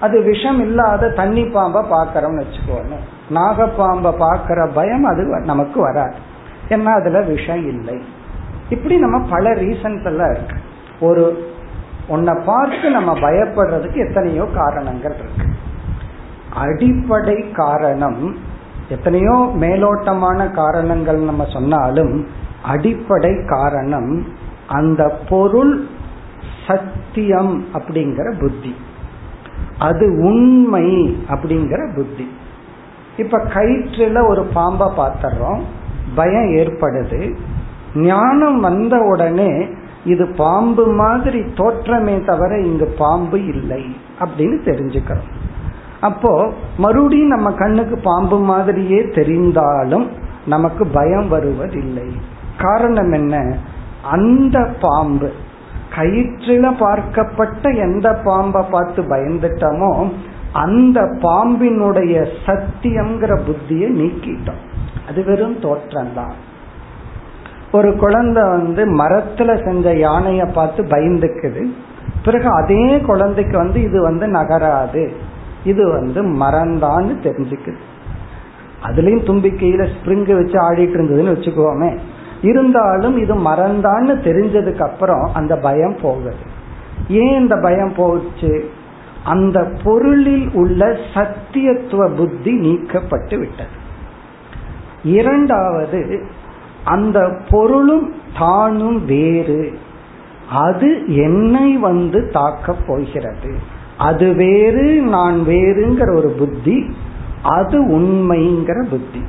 [0.00, 2.96] அது விஷம் இல்லாத தண்ணி பாம்பை பார்க்கறோம்னு வச்சுக்கோங்க
[3.34, 6.14] நாகப்பாம்பை பார்க்கிற பயம் அது நமக்கு வராது.
[6.68, 8.02] ஏன்னா அதுல விஷம் இல்லை.
[8.70, 10.56] இப்படி நம்ம பல ரீசன்ஸ் எல்லாம் இருக்கு
[11.00, 11.54] ஒரு
[12.08, 15.46] உன்னை பார்த்து நம்ம பயப்படுறதுக்கு எத்தனையோ காரணங்கள் இருக்கு.
[16.54, 18.36] அடிப்படை காரணம்
[18.88, 22.26] எத்தனையோ மேலோட்டமான காரணங்கள் நம்ம சொன்னாலும்
[22.64, 24.26] அடிப்படை காரணம்
[24.66, 25.86] அந்த பொருள்
[26.66, 28.76] சத்தியம் அப்படிங்கிற புத்தி.
[29.78, 32.32] அது உண்மை அப்படிங்கிற புத்தி.
[33.16, 35.60] இப்ப கயிற்றுல ஒரு பாம்பை பார்த்துறோம்
[36.14, 37.36] பயம் ஏற்படுது
[37.96, 39.66] ஞானம் வந்த உடனே
[40.04, 45.30] இது பாம்பு மாதிரி தோற்றமே தவிர இங்கு பாம்பு இல்லை அப்படின்னு தெரிஞ்சுக்கிறோம்.
[46.00, 50.06] அப்போ மறுபடியும் நம்ம கண்ணுக்கு பாம்பு மாதிரியே தெரிந்தாலும்
[50.46, 52.08] நமக்கு பயம் வருவதில்லை.
[52.58, 53.56] காரணம் என்ன?
[54.02, 55.32] அந்த பாம்பு
[55.94, 60.10] கயிற்றில பார்க்கப்பட்ட எந்த பாம்பை பார்த்து பயந்துட்டோமோ
[60.52, 64.62] அந்த பாம்பினுடைய சத்தியம்ங்கிற புத்தியை நீக்கிட்டோம்.
[65.08, 66.45] அது வெறும் தோற்றம் தான்
[67.72, 71.70] ஒரு குழந்தை வந்து மரத்துல செஞ்ச யானைய பார்த்து பயந்துக்குது.
[72.24, 75.12] பிறகு அதே குழந்தைக்கு வந்து இது வந்து நகராது.
[75.64, 77.76] இது வந்து மரந்தான்னு தெரிஞ்சுக்குது.
[78.82, 81.98] அதுலயும் தும்பிக்கையில ஸ்பிரிங்கு வச்சு ஆடிட்டு இருந்ததுன்னு வச்சுக்கோமே.
[82.42, 86.34] இருந்தாலும் இது மறந்தான்னு தெரிஞ்சதுக்கு அப்புறம் அந்த பயம் போகுது.
[87.08, 88.70] ஏன் இந்த பயம் போச்சு?
[89.24, 93.84] அந்த பொருளில் உள்ள சத்தியத்துவ புத்தி நீக்கப்பட்டு விட்டது.
[95.04, 96.22] இரண்டாவது
[96.86, 99.78] அந்த பொருளும் தானும் வேறு.
[100.50, 103.54] அது என்னை வந்து தாக்கப் போகிறது.
[103.98, 106.96] அது வேறு நான் வேறுங்கிற ஒரு புத்தி
[107.42, 109.22] அது உண்மைங்கிற புத்தி.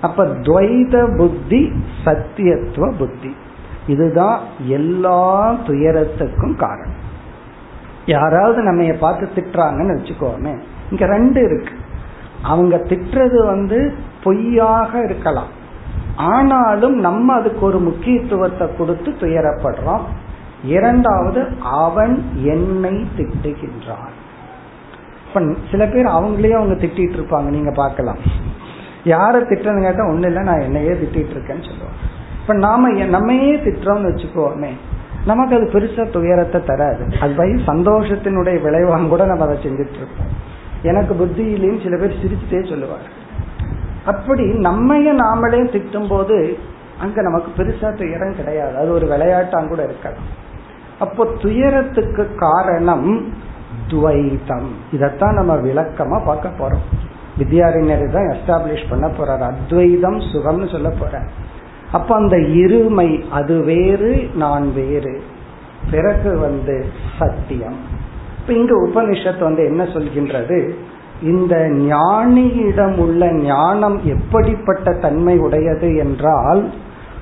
[0.00, 1.72] அப்ப துவைத புத்தி
[2.04, 3.34] சத்தியத்துவ புத்தி.
[3.86, 7.06] இதுதான் எல்லா துயரத்துக்கும் காரணம்.
[8.06, 10.58] யாராவது நம்ம பார்த்து திட்டுறாங்கன்னு வச்சுக்கோமே
[10.90, 11.74] இங்க ரெண்டு இருக்கு.
[12.42, 15.56] அவங்க திட்டுறது வந்து பொய்யாக இருக்கலாம்.
[16.26, 20.04] ஆனாலும் நம்ம அதுக்கு ஒரு முக்கியத்துவத்தை கொடுத்து துயரப்படுறோம்.
[20.64, 24.14] இரண்டாவது அவன் என்னை திட்டுகின்றான்.
[25.70, 28.20] சில பேர் அவங்களே அவங்க திட்டிட்டு இருப்பாங்க நீங்க பார்க்கலாம்.
[29.04, 32.00] யார திட்டன்னு கேட்டா ஒண்ணு இல்லை நான் என்னையே திட்டிட்டு இருக்கேன்னு சொல்லுவாங்க
[32.40, 34.70] இப்ப நாம நம்மையே திட்டுறோம்னு வச்சுக்கோமே
[35.26, 37.04] நமக்கு அது பெருசா துயரத்தை தராது.
[37.20, 40.32] அது பை சந்தோஷத்தினுடைய விளைவாக கூட நம்ம அதை செஞ்சுட்டு இருப்போம்.
[40.82, 43.08] எனக்கு புத்தியிலையும் சில பேர் சிரிச்சுட்டே சொல்லுவாங்க.
[44.06, 46.58] அப்படி நம்மைய நாமளே திட்டும் போது
[47.00, 48.76] அங்க நமக்கு பெருசா துயரம் கிடையாது.
[48.76, 50.22] அது ஒரு விளையாட்டாம் கூட இருக்கலாம்.
[50.98, 53.32] அப்போ துயரத்துக்கு காரணம்
[53.88, 57.06] துவைதம் இதத்தான் நம்ம விளக்கமா பார்க்க போறோம்.
[57.38, 59.40] வித்யாரிஞர் தான் எஸ்டாப்ளிஷ் பண்ண போறாரு.
[59.40, 61.22] அத்வைதம் சுகம்னு சொல்ல போற
[61.92, 65.22] அப்ப அந்த இருமை அது வேறு நான் வேறு.
[65.90, 66.86] பிறகு வந்து
[67.18, 67.76] சத்தியம்.
[68.40, 70.74] இப்ப இங்க உபனிஷத்து வந்து என்ன சொல்கின்றது?
[71.22, 76.70] இந்த ஞானியிடம் உள்ள ஞானம் எப்படிப்பட்ட தன்மை உடையது என்றால்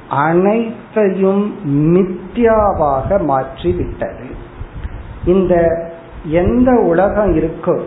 [0.09, 1.55] அனைத்தையும்
[1.95, 4.27] மித்யாவாக மாற்றிவிட்டது.
[5.25, 5.85] இந்த
[6.29, 7.81] எந்த உலகம் இருக்கோ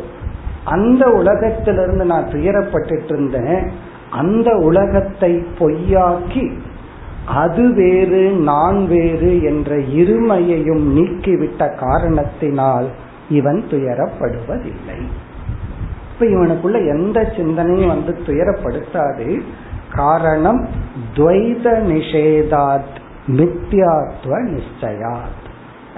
[0.64, 3.72] அந்த உலகத்திலிருந்து நான் துயரப்பட்டு இருந்தேன்
[4.10, 6.58] அந்த உலகத்தை பொய்யாக்கி
[7.26, 12.88] அது வேறு நான் வேறு என்ற இருமையையும் நீக்கிவிட்ட காரணத்தினால்
[13.30, 15.02] இவன் துயரப்படுவதில்லை.
[16.20, 19.42] இப்ப இவனுக்குள்ள எந்த சிந்தனையும் வந்து துயரப்படுத்தாது.
[19.94, 20.68] காரணம்
[21.16, 22.96] துவைத நிஷேதாத்
[23.28, 25.40] மித்யாத்வ நிச்சயாத்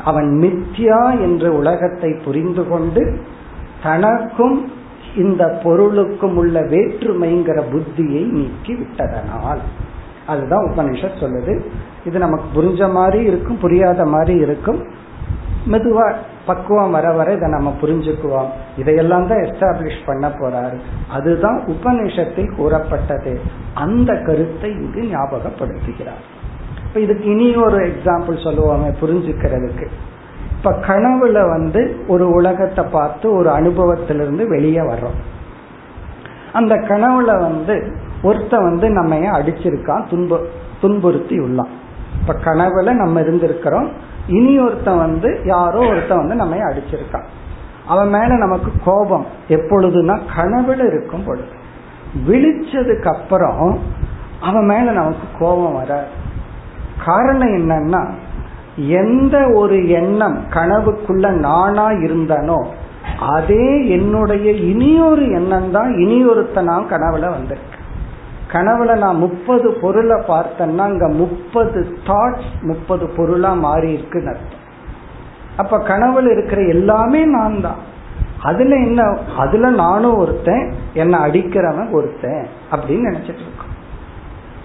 [0.05, 3.21] அவன் மித்யா என்ற உலகத்தை புரிந்து கொண்டு
[3.83, 4.71] தனக்கும்
[5.15, 9.59] இந்த பொருளுக்கும் உள்ள வேற்றுமைங்கிற புத்தியை நீக்கி விட்டதனால்.
[10.27, 11.65] அதுதான் உபனிஷத் சொல்லுது.
[12.05, 14.83] இது நமக்கு புரிஞ்ச மாதிரி இருக்கும் புரியாத மாதிரி இருக்கும்.
[15.71, 16.13] மெதுவா
[16.45, 18.49] பக்குவம் வர வர இதை நம்ம புரிஞ்சுக்குவோம்.
[18.77, 20.79] இதையெல்லாம் தான் எஸ்டாப்ளிஷ் பண்ண போறாரு.
[21.09, 23.39] அதுதான் உபநிஷத்தில் கூறப்பட்டது.
[23.73, 26.23] அந்த கருத்தை இங்கு ஞாபகப்படுத்துகிறார்.
[26.87, 29.87] இப்ப இதுக்கு இனி ஒரு எக்ஸாம்பிள் சொல்லுவோமே புரிஞ்சுக்கிறதுக்கு.
[30.57, 35.19] இப்ப கனவுல வந்து ஒரு உலகத்தை பார்த்து ஒரு அனுபவத்திலிருந்து வெளியே வர்றோம்.
[36.53, 40.47] அந்த கனவுல வந்து ஒருத்த வந்து நம்ம அடிச்சிருக்கான் துன்பு
[40.81, 41.71] துன்புறுத்தி உள்ளான்
[42.21, 43.89] இப்ப கனவுல நம்ம இருந்திருக்கிறோம்.
[44.27, 47.23] இனி ஒருத்தன் வந்து யாரோ ஒருத்தன் வந்து நம்ம அடிச்சிருக்கான்.
[47.87, 49.25] அவன் மேல நமக்கு கோபம்.
[49.49, 51.59] எப்பொழுதுனா கனவுல இருக்கும் பொழுது.
[52.27, 53.79] விழிச்சதுக்கு அப்புறம்
[54.41, 56.07] அவன் மேல நமக்கு கோபம் வர
[57.05, 58.09] காரணம் என்னன்னா
[58.75, 62.65] எந்த ஒரு எண்ணம் கனவுக்குள்ள நானா இருந்தனோ
[63.19, 67.79] அதே என்னுடைய இனியொரு எண்ணம் தான் இனியொருத்த நான் கனவுல வந்திருக்கு.
[68.53, 74.59] கனவுல நான் முப்பது பொருளை பார்த்தேன்னா அங்க முப்பது தாட்ஸ் முப்பது பொருளா மாறி இருக்குன்னு அர்த்தம்.
[75.57, 77.79] அப்ப கனவுல இருக்கிற எல்லாமே நான் தான்.
[78.43, 79.01] அதுல என்ன
[79.37, 83.75] அதுல நானும் ஒருத்தன் என்ன அடிக்கிறவன் ஒருத்தன் அப்படின்னு நினைச்சிட்டு இருக்கோம்.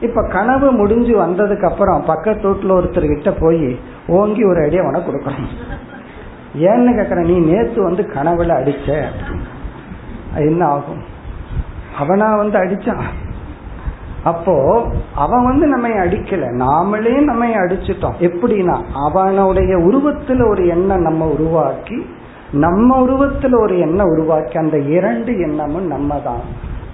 [0.00, 5.52] இப்ப கனவு முடிஞ்சு வந்ததுக்கு அப்புறம் பக்கத்து வீட்டுல ஒருத்தர் கிட்ட போய் ஓங்கி ஒரு அடி அவனை கொடுக்கணும்.
[6.54, 8.88] ஏன்னு கேக்குற நீ நேத்து வந்து கனவுல அடிச்ச
[10.34, 11.02] என்ன ஆகும்?
[11.98, 13.06] அவனா வந்து அடிச்சான்.
[14.26, 14.54] அப்போ
[15.14, 16.44] அவன் வந்து நம்ம அடிக்கல.
[16.62, 18.18] நாமளே நம்ம அடிச்சிட்டோம்.
[18.20, 21.98] எப்படின்னா அவனுடைய உருவத்துல ஒரு எண்ணம் நம்ம உருவாக்கி
[22.52, 26.44] நம்ம உருவத்துல ஒரு எண்ணம் உருவாக்கி அந்த இரண்டு எண்ணமும் நம்ம தான்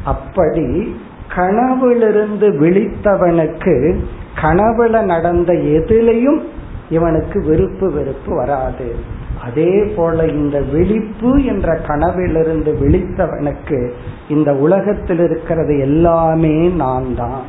[0.05, 0.97] அப்படி
[1.37, 3.77] கனவுலிருந்து விழித்தவனுக்கு
[4.42, 6.40] கனவுல நடந்த எதிலையும்
[6.90, 8.87] இவனுக்கு வெறுப்பு வெறுப்பு வராது.
[9.42, 13.92] அதே போல இந்த விழிப்பு என்ற கனவிலிருந்து விழித்தவனுக்கு
[14.28, 17.42] இந்த உலகத்தில் இருக்கிறது எல்லாமே நான் தான்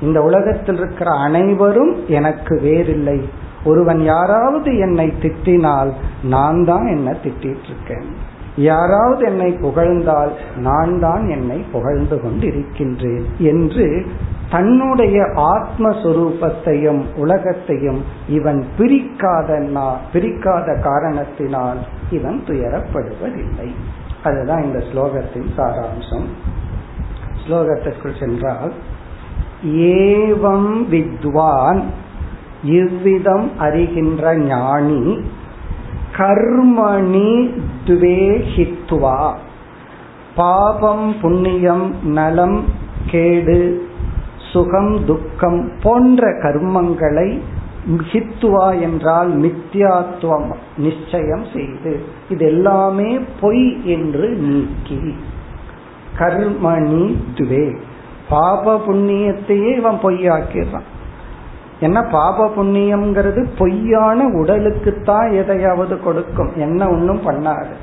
[0.00, 3.18] இந்த உலகத்தில் இருக்கிற அனைவரும் எனக்கு வேறில்லை.
[3.64, 5.90] ஒருவன் யாராவது என்னை திட்டினால்
[6.22, 8.08] நான் தான் என்ன திட்டிட்டு இருக்கேன்
[8.56, 13.86] யாராவது என்னை புகழ்ந்தால் நான் தான் என்னை புகழ்ந்து கொண்டிருக்கின்றேன் என்று
[14.54, 15.18] தன்னுடைய
[15.52, 19.50] ஆத்மஸ்வரூபத்தையும் உலகத்தையும் இவன் பிரிக்காத
[20.12, 21.78] பிரிக்காத காரணத்தினால்
[22.10, 23.68] இவன் துயரப்படுவதில்லை.
[24.24, 26.26] அதுதான் இந்த ஸ்லோகத்தின் சாராம்சம்.
[27.44, 28.72] ஸ்லோகத்திற்குள் சென்றால்
[29.94, 31.82] ஏவம் வித்வான்
[32.64, 35.02] இவ்விதம் அறிகின்ற ஞானி
[36.16, 37.32] கர்மணி
[37.86, 39.18] துவேஹித்வா
[40.34, 42.64] பாபம் புண்ணியம் நலம்
[43.06, 43.88] கேடு
[44.54, 47.40] சுகம் துக்கம் போன்ற கர்மங்களை
[48.12, 52.04] ஹித்துவா என்றால் மித்யாத்துவம் நிச்சயம் செய்து.
[52.28, 55.16] இது எல்லாமே பொய் என்று நீக்கி.
[56.18, 57.76] கர்மணி துவே
[58.28, 60.88] பாப புண்ணியத்தையே இவன் பொய்யாக்கிறான்
[61.80, 63.46] என்ன பாப புண்ணியம்ங்கிறது?
[63.58, 66.52] பொய்யான உடலுக்குத்தான் எதையாவது கொடுக்கும்.
[66.56, 67.74] என்ன ஒன்றும் பண்ணாது.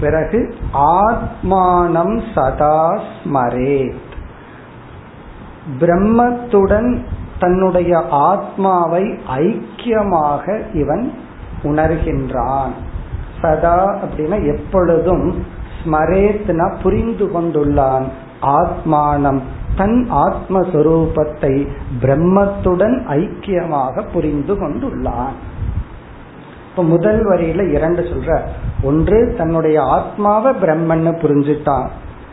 [0.00, 4.04] பிறகு ஆத்மானம் சதா ஸ்மரேத்
[5.78, 7.04] பிரம்மத்துடன்
[7.38, 9.02] தன்னுடைய ஆத்மாவை
[9.36, 11.12] ஐக்கியமாக இவன்
[11.62, 12.70] உணர்கின்றான்.
[13.42, 15.44] சதா அப்படின்னா எப்பொழுதும்
[15.84, 18.04] ஸ்மரேத்னா புரிந்து கொண்டுள்ளான்
[18.42, 19.40] ஆத்மானம்.
[19.76, 21.68] தன் ஆத்மஸ்வரூபத்தை
[22.02, 25.36] பிரம்மத்துடன் ஐக்கியமாக புரிந்து கொண்டுள்ளான்.
[26.70, 28.40] இப்ப முதல் வரியில இரண்டு சொல்ற.
[28.82, 31.88] ஒன்று தன்னுடைய ஆத்மாவை பிரம்மன்னு புரிஞ்சுட்டான்.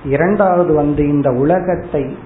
[0.05, 2.17] இரண்டாவது வந்து இந்த உலகத்தை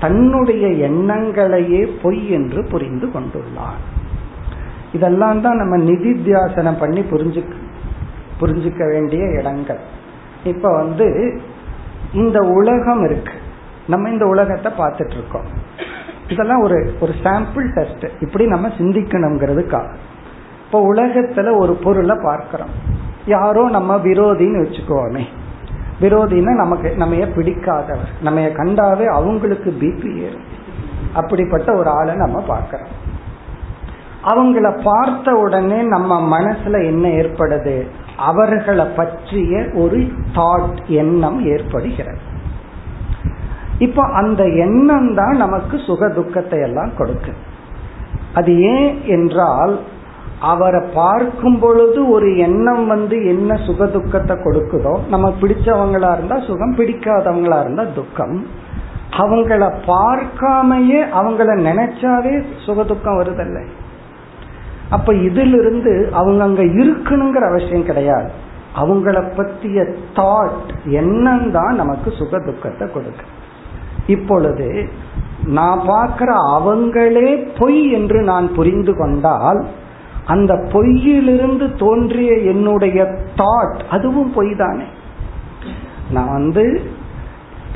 [0.00, 3.80] தன்னுடைய எண்ணங்களையே பொய் என்று புரிந்து கொண்டுள்ளான்.
[4.92, 7.42] இதெல்லாம் தான் நம்ம நிதித்தியாசனம் பண்ணி புரிஞ்சு
[8.40, 9.80] புரிஞ்சுக்க வேண்டிய இடங்கள்.
[10.44, 11.40] இப்ப வந்து
[12.12, 13.32] இந்த உலகம் இருக்கு.
[13.88, 15.48] நம்ம இந்த உலகத்தை பார்த்துட்டு இருக்கோம்
[16.28, 19.94] இதெல்லாம் ஒரு ஒரு சாம்பிள் டெஸ்ட் இப்படி நம்ம சிந்திக்கணுங்கிறதுக்காக
[20.64, 22.68] இப்போ உலகத்துல ஒரு பொருளை பார்க்கிறோம்.
[23.26, 25.24] யாரோ நம்ம விரோதின்னு வச்சுக்கோமே.
[26.00, 28.10] விரோதின்னா நமக்கு நம்ம பிடிக்காதவர்.
[28.22, 30.48] நம்ம கண்டாவே அவங்களுக்கு பிபி ஏறும்.
[31.14, 32.92] அப்படிப்பட்ட ஒரு ஆளை நம்ம பார்க்கிறோம்.
[34.24, 37.86] அவங்கள பார்த்த உடனே நம்ம மனசுல என்ன ஏற்படுது?
[38.16, 42.28] அவர்களை பற்றிய ஒரு தாட் எண்ணம் ஏற்படுகிறது.
[43.78, 47.32] இப்போ அந்த எண்ணம் தான் நமக்கு சுக துக்கத்தை எல்லாம் கொடுக்கு
[48.34, 49.80] அது ஏன் என்றால்
[50.40, 57.60] அவரை பார்க்கும் பொழுது ஒரு எண்ணம் வந்து என்ன சுக துக்கத்தை கொடுக்குதோ நம்ம பிடிச்சவங்களா இருந்தா சுகம் பிடிக்காதவங்களா
[57.60, 58.46] இருந்தா துக்கம்.
[59.16, 62.34] அவங்கள பார்க்காமையே அவங்கள நினைச்சாவே
[62.66, 63.64] சுக துக்கம் வருதில்லை.
[64.90, 68.30] அப்ப இதிலிருந்து அவங்க அங்க இருக்கணுங்கிற அவசியம் கிடையாது.
[68.76, 73.24] அவங்கள பத்திய தாட் எண்ணம் தான் நமக்கு சுக துக்கத்தை கொடுக்கு.
[74.06, 74.88] இப்பொழுது
[75.44, 79.60] நான் பார்க்கிற அவங்களே பொய் என்று நான் புரிந்து கொண்டால்
[80.30, 82.98] அந்த பொய்யிலிருந்து தோன்றிய என்னுடைய
[83.36, 84.86] தாட் அதுவும் பொய் தானே
[86.10, 86.64] நான் வந்து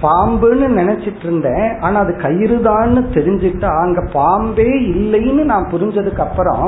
[0.03, 6.67] பாம்புன்னு நினைச்சிட்டு இருந்தேன் ஆனா அது கயிறு தான் தெரிஞ்சுட்டா அங்க பாம்பே இல்லைன்னு நான் புரிஞ்சதுக்கு அப்புறம்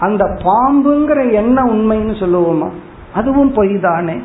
[0.00, 2.68] அந்த பாம்புங்கிற என்ன உண்மைன்னு சொல்லுவோமா?
[3.14, 4.16] அதுவும் பொய் தானே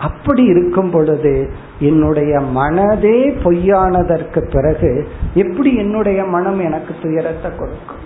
[0.00, 1.32] அப்படி இருக்கும் பொழுது
[1.80, 4.90] என்னுடைய மனதே பொய்யானதற்கு பிறகு
[5.34, 8.02] எப்படி என்னுடைய மனம் எனக்கு துயரத்தை கொடுக்கும்?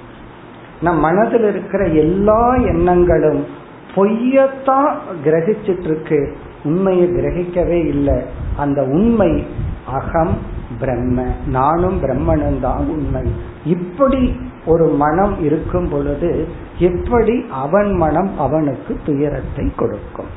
[0.82, 3.46] நம் மனதில் இருக்கிற எல்லா எண்ணங்களும்
[3.94, 4.92] பொய்யத்தான்
[5.24, 8.22] கிரகிச்சிட்டு இருக்கு உண்மையை கிரகிக்கவே இல்லை.
[8.56, 9.46] அந்த உண்மை
[9.86, 10.38] அகம்
[10.80, 11.22] பிரம்ம.
[11.46, 13.22] நானும் பிரம்மனும் தான் உண்மை.
[13.64, 20.32] இப்படி ஒரு மனம் இருக்கும் பொழுது எப்படி அவன் மனம் அவனுக்கு துயரத்தை கொடுக்கும்?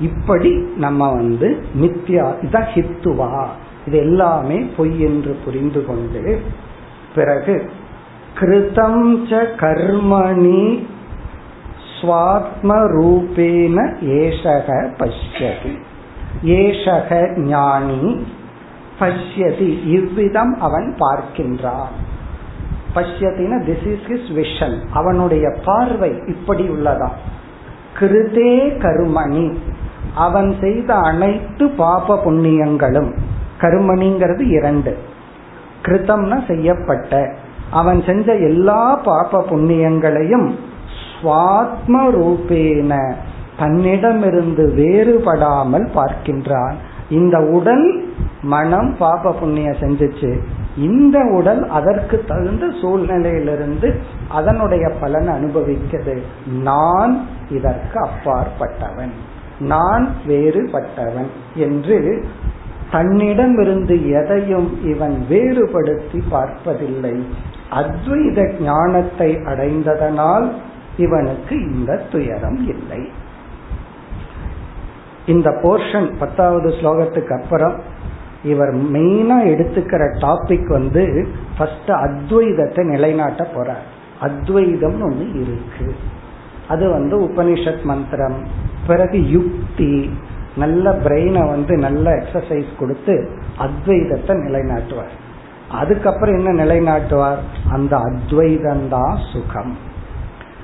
[0.00, 3.46] இப்படி நம்ம வந்து மித்யா இதான் ஹித்துவா.
[3.86, 6.40] இது எல்லாமே பொய் என்று புரிந்து கொண்டு
[7.14, 7.70] பிறகு
[8.36, 10.62] கிருதம் ச கர்மணி
[11.90, 13.76] ஸ்வாத்ம ரூபேன
[14.16, 14.68] ஏஷக
[14.98, 15.74] பஷ்யதி
[16.56, 17.10] ஏஷக
[17.44, 18.00] ஞானி
[19.00, 21.94] பஷ்யதி இவ்விதம் அவன் பார்க்கின்றான்
[22.94, 27.16] பஷ்யத்தின திஸ் இஸ் ஹிஸ் விஷன் அவனுடைய பார்வை இப்படி உள்ளதாம்
[27.98, 28.52] கிருதே
[28.84, 29.46] கருமணி
[30.18, 33.10] அவன் செய்த அனைத்து பாப புண்ணியங்களும்
[33.60, 34.92] கருமணிங்கிறது இரண்டு
[35.86, 37.12] கிருத்தம்னா செய்யப்பட்ட
[37.74, 40.48] அவன் செஞ்ச எல்லா பாப புண்ணியங்களையும்
[41.08, 42.92] சுவாத்ம ரூபேன
[43.58, 46.76] தன்னிடமிருந்து வேறுபடாமல் பார்க்கின்றான்.
[47.10, 47.86] இந்த உடல்
[48.42, 50.30] மனம் பாப புண்ணிய செஞ்சிச்சு.
[50.76, 53.88] இந்த உடல் அதற்கு தகுந்த சூழ்நிலையிலிருந்து
[54.28, 56.16] அதனுடைய பலன் அனுபவிக்கிறது.
[56.62, 57.14] நான்
[57.50, 59.14] இதற்கு அப்பாற்பட்டவன்.
[59.58, 61.98] நான் வேறுபட்டவன் என்று
[62.90, 67.16] தன்னிடமிருந்து எதையும் இவன் வேறுபடுத்தி பார்ப்பதில்லை.
[67.70, 70.52] அத்வைத ஞானத்தை அடைந்ததனால்
[70.96, 73.08] இவனுக்கு இந்த துயரம் இல்லை.
[75.26, 77.80] இந்த போர்ஷன் பத்தாவது ஸ்லோகத்துக்கு அப்புறம்
[78.44, 83.84] இவர் மெயினா எடுத்துக்கிற டாபிக் வந்து ஃபர்ஸ்ட் அத்வைதத்தை நிலைநாட்ட போறார்.
[84.20, 85.96] அத்வைதம் ஒண்ணு இருக்கு.
[86.68, 88.46] அது வந்து உபனிஷத் மந்திரம்.
[88.86, 90.10] பிறகு யுக்தி.
[90.56, 95.22] நல்ல பிரெயினை வந்து நல்ல எக்ஸசைஸ் கொடுத்து அத்வைதத்தை நிலைநாட்டுவார்.
[95.70, 97.36] அதுக்கப்புறம் என்ன நிலைநாட்டுவார்?
[97.70, 99.76] அந்த அத்வைதம்தான் சுகம்.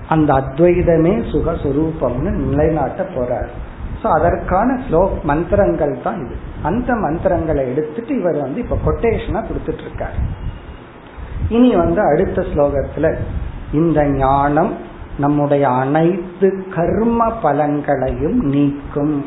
[0.09, 3.49] அந்த அத்வைதமே சுகஸ்வரூபம்னு நிலைநாட்ட போறார்.
[4.03, 6.35] ஸோ அதற்கான ஸ்லோ மந்திரங்கள் தான் இது.
[6.63, 10.13] அந்த மந்திரங்களை எடுத்துட்டு இவர் வந்து இப்ப கொட்டேஷனா கொடுத்துட்டு இருக்கார்
[11.49, 13.15] இனி வந்து அடுத்த ஸ்லோகத்துல
[13.73, 14.77] இந்த ஞானம்
[15.19, 19.27] நம்முடைய அனைத்து கர்ம பலன்களையும் நீக்கும்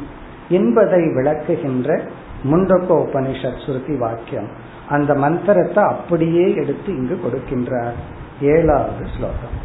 [0.49, 2.01] என்பதை விளக்குகின்ற
[2.43, 4.62] முண்டகோ உபனிஷத் சுருதி வாக்கியம்.
[4.88, 7.98] அந்த மந்திரத்தை அப்படியே எடுத்து இங்கு கொடுக்கின்றார்
[8.54, 9.56] ஏழாவது ஸ்லோகம்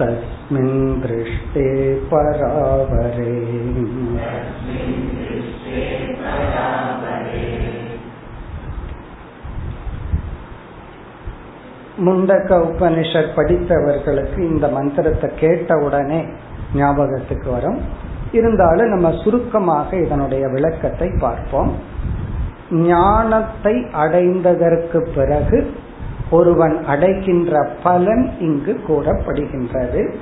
[0.00, 1.68] तस्मिन् दृष्टे
[2.10, 3.32] परावरे
[12.06, 16.20] முண்டக்க உபனிஷத் படித்தவர்களுக்கு இந்த மந்திரத்தை கேட்ட உடனே
[16.74, 17.80] ஞாபகத்துக்கு வரும்
[18.33, 21.71] இருந்தாலும் நம்ம சுருக்கமாக இதனுடைய விளக்கத்தை பார்ப்போம்.
[22.71, 25.71] ஞானத்தை அடைந்ததற்கு பிறகு
[26.31, 30.13] ஒருவன் அடைகின்ற பலன் இங்கு கூறப்படுகின்றது.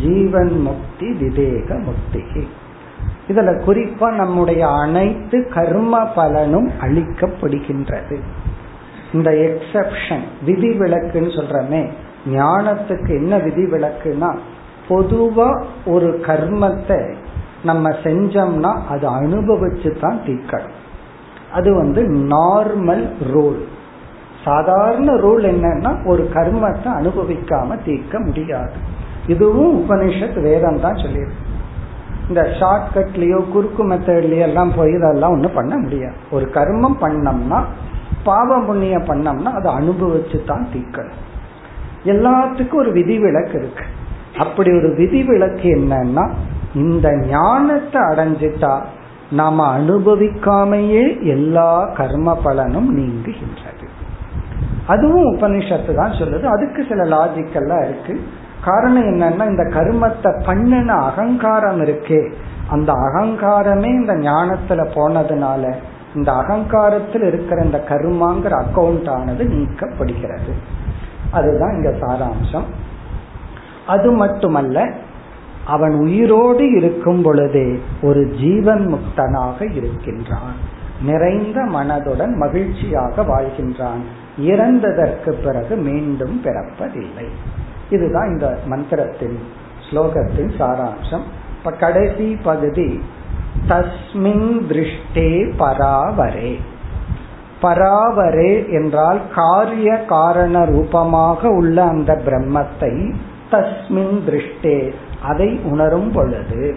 [0.00, 2.22] ஜீவன் முக்தி விவேக முக்தி.
[3.28, 8.18] இதுல குறிப்பா நம்முடைய அனைத்து கர்ம பலனும் அளிக்கப்படுகின்றது.
[9.12, 11.82] இந்த எக்ஸப்ஷன் விதி விளக்குன்னு சொல்றமே
[12.28, 14.30] ஞானத்துக்கு என்ன விதி விலக்குன்னா
[14.88, 15.48] பொதுவா
[15.86, 17.00] ஒரு கர்மத்தை
[17.64, 20.76] நம்ம செஞ்சோம்னா அது அனுபவிச்சு தான் தீர்க்கணும்
[21.52, 23.60] அது வந்து நார்மல் ரூல்
[24.44, 28.72] சாதாரண ரூல் என்னன்னா ஒரு கர்மத்தை அனுபவிக்காம தீர்க்க முடியாது.
[29.26, 31.44] இதுவும் உபனிஷத் வேதம் தான் சொல்லியிருக்கு.
[32.28, 36.14] இந்த ஷார்ட்கட்லயோ குறுக்கு மெத்தட்லயோ எல்லாம் போய் இதெல்லாம் ஒன்றும் பண்ண முடியாது.
[36.30, 37.64] ஒரு கர்மம் பண்ணோம்னா
[38.24, 41.18] பாவம் புண்ணியம் பண்ணோம்னா அதை அனுபவிச்சு தான் தீர்க்கணும்.
[42.04, 43.84] எல்லாத்துக்கும் ஒரு விதிவிலக்கு இருக்கு.
[44.38, 46.30] அப்படி ஒரு விதிவிலக்கு என்னன்னா
[46.74, 48.80] இந்த ஞானத்தை அடைஞ்சிட்டா
[49.30, 53.86] நாம அனுபவிக்காமையே எல்லா கர்ம பலனும் நீங்குகின்றது.
[54.86, 56.42] அதுவும் உபனிஷத்து தான் சொல்லுது.
[56.42, 58.26] அதுக்கு சில லாஜிக்கல்லாம் இருக்கு.
[58.64, 62.32] காரணம் என்னன்னா இந்த கர்மத்தை பண்ணின அகங்காரம் இருக்கே.
[62.68, 65.74] அந்த அகங்காரமே இந்த ஞானத்துல போனதுனால
[66.14, 70.52] இந்த அகங்காரத்தில் இருக்கிற இந்த கர்மாங்கிற அக்கௌண்ட் ஆனது நீக்கப்படுகிறது.
[71.30, 72.64] அதுதான் இங்க சாராம்சம்.
[73.86, 74.92] அது மட்டுமல்ல
[75.68, 80.56] அவன் உயிரோடு இருக்கும் பொழுதே ஒரு ஜீவன் முக்தனாக இருக்கின்றான்.
[81.02, 84.02] நிறைந்த மனதுடன் மகிழ்ச்சியாக வாழ்கின்றான்.
[84.40, 87.28] இறந்ததற்கு பிறகு மீண்டும் பிறப்பதில்லை.
[87.90, 89.38] இதுதான் இந்த மந்திரத்தின்
[89.90, 91.26] ஸ்லோகத்தின் சாராம்சம்.
[91.58, 93.00] இப்ப கடைசி பகுதி
[93.68, 96.56] தஸ்மின் திருஷ்டே பராவரே.
[97.62, 103.14] பராவரே என்றால் காரிய காரண ரூபமாக உள்ள அந்த பிரம்மத்தை
[103.50, 104.92] தஸ்மின் திருஷ்டே
[105.22, 106.76] அதை உணரும் பொழுது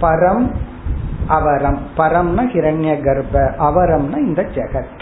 [0.00, 0.50] பரம்
[1.26, 1.78] அவரம்.
[1.96, 4.98] பரம்னா ஹிரண்ய கர்ப்ப அவரம்னா இந்த ஜெகத்.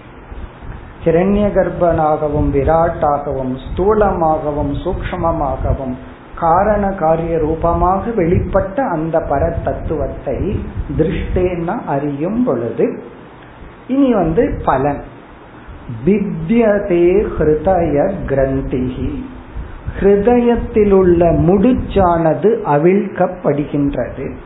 [1.05, 5.94] ஹிரண்ய கர்ப்பனாகவும் விராட்டாகவும் ஸ்தூலமாகவும் சூக்மமாகவும்
[6.40, 10.61] காரண காரிய ரூபமாக வெளிப்பட்ட அந்த பர தத்துவத்தை
[10.99, 13.03] திருஷ்டேன்னா அறியும் பொழுது
[13.88, 15.01] இனி வந்து பலன்.
[16.07, 19.24] வித்யதே ஹிருதய கிரந்திகி
[19.97, 24.36] ஹிருதயத்தில் உள்ள முடிச்சானது அவிழ்க்கப்படுகின்றது.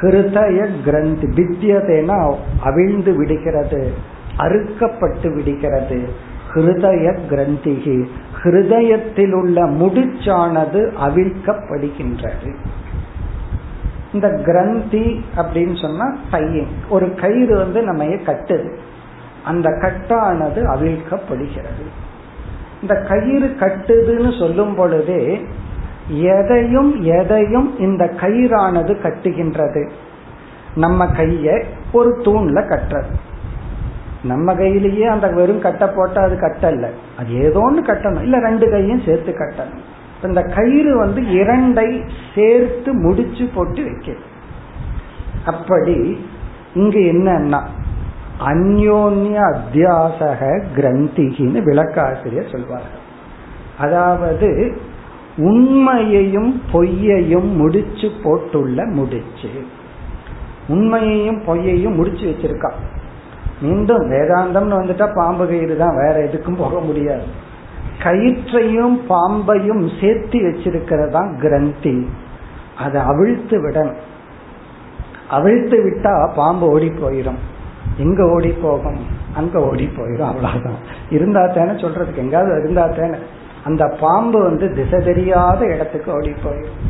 [0.00, 3.92] ஹிருதய கிரந்தி வித்தியதேனா அவிழ்ந்து விடுகிறது
[4.38, 6.08] அறுக்கப்பட்டு விடுகிறது.
[6.54, 8.06] ஹிருதய கிரந்திகி
[8.42, 12.54] ஹிருதயத்தில் உள்ள முடிச்சானது அவிழ்க்கப்படுகின்றது.
[14.12, 18.76] இந்த கிரந்தி அப்படின்னு சொன்னா தையம் ஒரு கயிறு வந்து நம்ம கட்டுது.
[19.44, 22.03] அந்த கட்டானது அவிழ்க்கப்படுகிறது.
[22.84, 25.46] இந்த கயிறு கட்டுதுன்னு சொல்லும் பொழுதே
[26.08, 29.90] எதையும் எதையும் இந்த கயிறானது கட்டுகின்றது.
[30.74, 33.14] நம்ம கைய ஒரு தூண்ல கட்டுறது.
[34.24, 38.22] நம்ம கையிலேயே அந்த வெறும் கட்டை போட்டா அது கட்டல அது ஏதோ ஒன்று கட்டணும்.
[38.22, 39.82] இல்ல ரெண்டு கையும் சேர்த்து கட்டணும்.
[40.22, 41.88] இந்த கயிறு வந்து இரண்டை
[42.34, 44.12] சேர்த்து முடிச்சு போட்டு வைக்க
[45.46, 46.26] அப்படி
[46.74, 47.60] இங்கு என்னன்னா
[48.40, 53.02] அந்யோன்ய அத்தியாசக கிரந்திகின்னு விளக்காசிரியர் சொல்வார்கள்
[53.78, 54.76] அதாவது
[55.36, 59.48] உண்மையையும் பொய்யையும் முடிச்சு போட்டுள்ள முடிச்சு.
[60.68, 62.72] உண்மையையும் பொய்யையும் முடிச்சு வச்சிருக்கான்
[63.60, 67.22] மீண்டும் வேதாந்தம்னு வந்துட்டா பாம்பு கயிறு தான் வேற எதுக்கும் போக முடியாது.
[68.02, 72.06] கயிற்றையும் பாம்பையும் சேர்த்து வச்சிருக்கிறதா கிரந்தி.
[72.78, 74.00] அதை அவிழ்த்து விடணும்.
[75.30, 77.38] அவிழ்த்து விட்டா பாம்பு ஓடி போயிடும்.
[77.98, 78.98] எங்க ஓடி போகும்?
[79.36, 80.80] அங்க ஓடி போயிடும் அவ்வளவுதான்.
[81.10, 83.16] இருந்தா தானே சொல்றதுக்கு எங்காவது இருந்தா தானே.
[83.64, 86.82] அந்த பாம்பு வந்து திசை தெரியாத இடத்துக்கு ஓடி போயிடும்.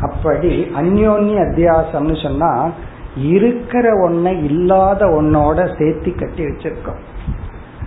[0.00, 2.70] அப்படி அந்யோன்ய அத்தியாசம்னு சொன்னா
[3.16, 6.98] இருக்கிற ஒன்னை இல்லாத ஒன்னோட சேர்த்தி கட்டி வச்சிருக்கோம்.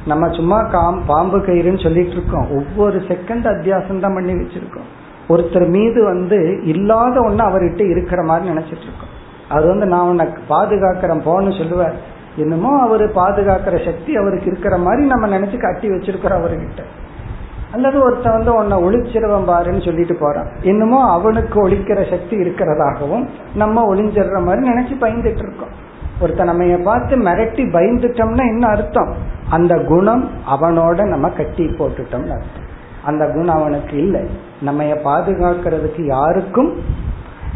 [0.06, 2.48] நம்ம சும்மா காம் பாம்பு கயிறுன்னு சொல்லிட்டு இருக்கோம்.
[2.52, 4.90] ஒவ்வொரு செகண்ட் அத்தியாசம் தான் பண்ணி வச்சிருக்கோம்.
[5.30, 9.20] ஒருத்தர் மீது வந்து இல்லாத ஒன்னு அவர்கிட்ட இருக்கிற மாதிரி நினைச்சிட்டு இருக்கோம்.
[9.50, 12.11] அது வந்து நான் உனக்கு பாதுகாக்கிறேன் போன்னு சொல்லுவார்.
[12.36, 16.84] என்னமோ அவரு பாதுகாக்கிற சக்தி அவருக்கு இருக்கிற மாதிரி நம்ம நினைச்சு கட்டி வச்சிருக்கிறோம் அவர்கிட்ட.
[17.74, 20.48] அல்லது ஒருத்தன் வந்து உன்னை ஒளிச்சிருவன் பாருன்னு சொல்லிட்டு போறான்.
[20.62, 25.90] என்னமோ அவனுக்கு ஒழிக்கிற சக்தி இருக்கிறதாகவும் நம்ம ஒளிஞ்சிடுற மாதிரி நினைச்சு பயந்துட்டு இருக்கோம்.
[26.22, 29.14] ஒருத்த நம்ம பார்த்து மிரட்டி பயந்துட்டோம்னா என்ன அர்த்தம்?
[29.50, 32.70] அந்த குணம் அவனோட நம்ம கட்டி போட்டுட்டோம்னு அர்த்தம்.
[33.04, 34.22] அந்த குணம் அவனுக்கு இல்லை.
[34.62, 36.78] நம்ம பாதுகாக்கிறதுக்கு யாருக்கும்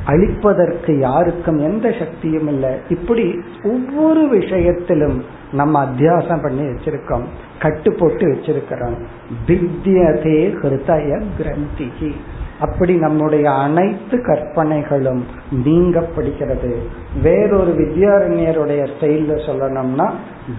[0.07, 2.73] அழிப்பதற்கு யாருக்கும் எந்த சக்தியும் இல்லை.
[2.89, 7.23] இப்படி ஒவ்வொரு விஷயத்திலும் நம்ம அத்தியாசம் பண்ணி வச்சிருக்கோம்.
[7.59, 9.05] கட்டு போட்டு வச்சிருக்கிறோம்.
[9.47, 12.11] பித்தியதே ஹிருதய கிரந்திகி
[12.59, 15.25] அப்படி நம்முடைய அனைத்து கற்பனைகளும்
[15.65, 16.75] நீங்கப்படுகிறது.
[17.21, 20.11] வேறொரு வித்யாரண்யருடைய ஸ்டைல்ல சொல்லணும்னா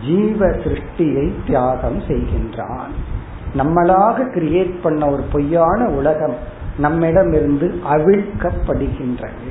[0.07, 2.93] ஜீவ சிருஷ்டியை தியாகம் செய்கின்றான்.
[3.59, 6.35] நம்மளாக கிரியேட் பண்ண ஒரு பொய்யான உலகம்
[6.79, 9.49] நம்மிடமிருந்து அவிழ்க்கப்படுகின்றது.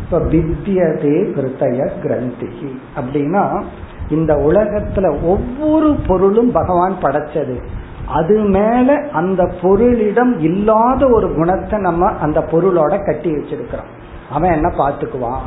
[0.00, 2.78] இப்ப வித்தியதே கிருத்தய கிரந்திகி.
[2.96, 3.64] அப்படின்னா
[4.08, 7.64] இந்த உலகத்துல ஒவ்வொரு பொருளும் பகவான் படைச்சது.
[8.06, 13.88] அது மேல அந்த பொருளிடம் இல்லாத ஒரு குணத்தை நம்ம அந்த பொருளோட கட்டி வச்சிருக்கிறோம்.
[14.30, 15.40] அவன் என்ன பாத்துக்குவான்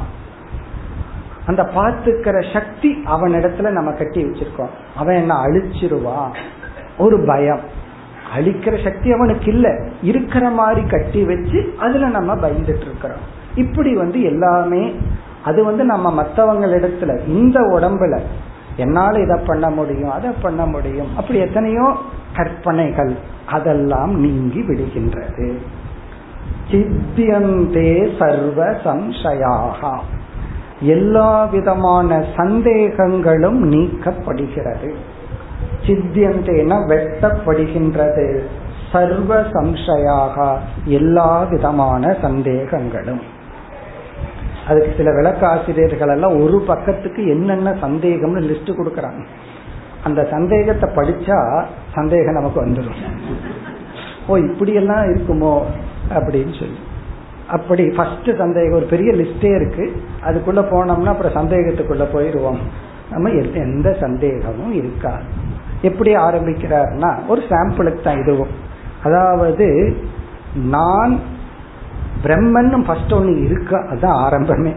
[1.45, 4.69] அந்த பாத்துக்கிற சக்தி அவனிடத்துல நம்ம கட்டி வச்சிருக்கோம்.
[4.95, 6.35] அவன் என்ன அழிச்சிருவான்?
[6.97, 7.59] ஒரு பயம்.
[8.37, 9.79] அழிக்கிற சக்தி அவனுக்கு இல்ல.
[10.01, 14.95] இருக்கிற மாதிரி கட்டி வச்சு அதுல நம்ம பயந்துட்டு இருக்கிறோம் இப்படி வந்து எல்லாமே
[15.45, 18.19] அது வந்து நம்ம மற்றவங்களிடத்துல இந்த உடம்புல
[18.77, 21.95] என்னால இதை பண்ண முடியும் அதை பண்ண முடியும் அப்படி எத்தனையோ
[22.35, 23.15] கற்பனைகள்
[23.45, 25.55] அதெல்லாம் நீங்கி விடுகின்றது.
[26.71, 29.99] சித்தியந்தே சர்வ சம்சயாகா
[30.79, 34.93] எல்லா விதமான சந்தேகங்களும் நீக்கப்படுகிறது.
[35.85, 38.25] சித்தியந்தேனா வெட்டப்படுகின்றது.
[38.91, 40.37] சர்வ சம்சயாக
[40.97, 43.21] எல்லா விதமான சந்தேகங்களும்.
[44.67, 49.21] அதுக்கு சில விளக்காசிரியர்கள் எல்லாம் ஒரு பக்கத்துக்கு என்னென்ன சந்தேகம்னு லிஸ்ட் கொடுக்கறாங்க.
[50.03, 51.39] அந்த சந்தேகத்தை படிச்சா
[51.95, 53.01] சந்தேகம் நமக்கு வந்துடும்
[54.27, 55.53] ஓ இப்படி எல்லாம் இருக்குமோ
[56.15, 56.79] அப்படின்னு சொல்லி.
[57.47, 59.85] அப்படி ஃபர்ஸ்ட் சந்தேகம் ஒரு பெரிய லிஸ்டே இருக்கு.
[60.27, 62.59] அதுக்குள்ள போனோம்னா அப்புறம் சந்தேகத்துக்குள்ள போயிடுவோம்
[63.11, 63.29] நம்ம
[63.65, 65.25] எந்த சந்தேகமும் இருக்காது.
[65.81, 68.53] எப்படி ஆரம்பிக்கிறார்னா ஒரு சாம்பிளுக்கு தான் இதுவும்.
[69.03, 69.67] அதாவது
[70.55, 71.19] நான்
[72.23, 74.73] பிரம்மன் ஃபர்ஸ்ட் ஒன்று இருக்கா அதுதான் ஆரம்பமே.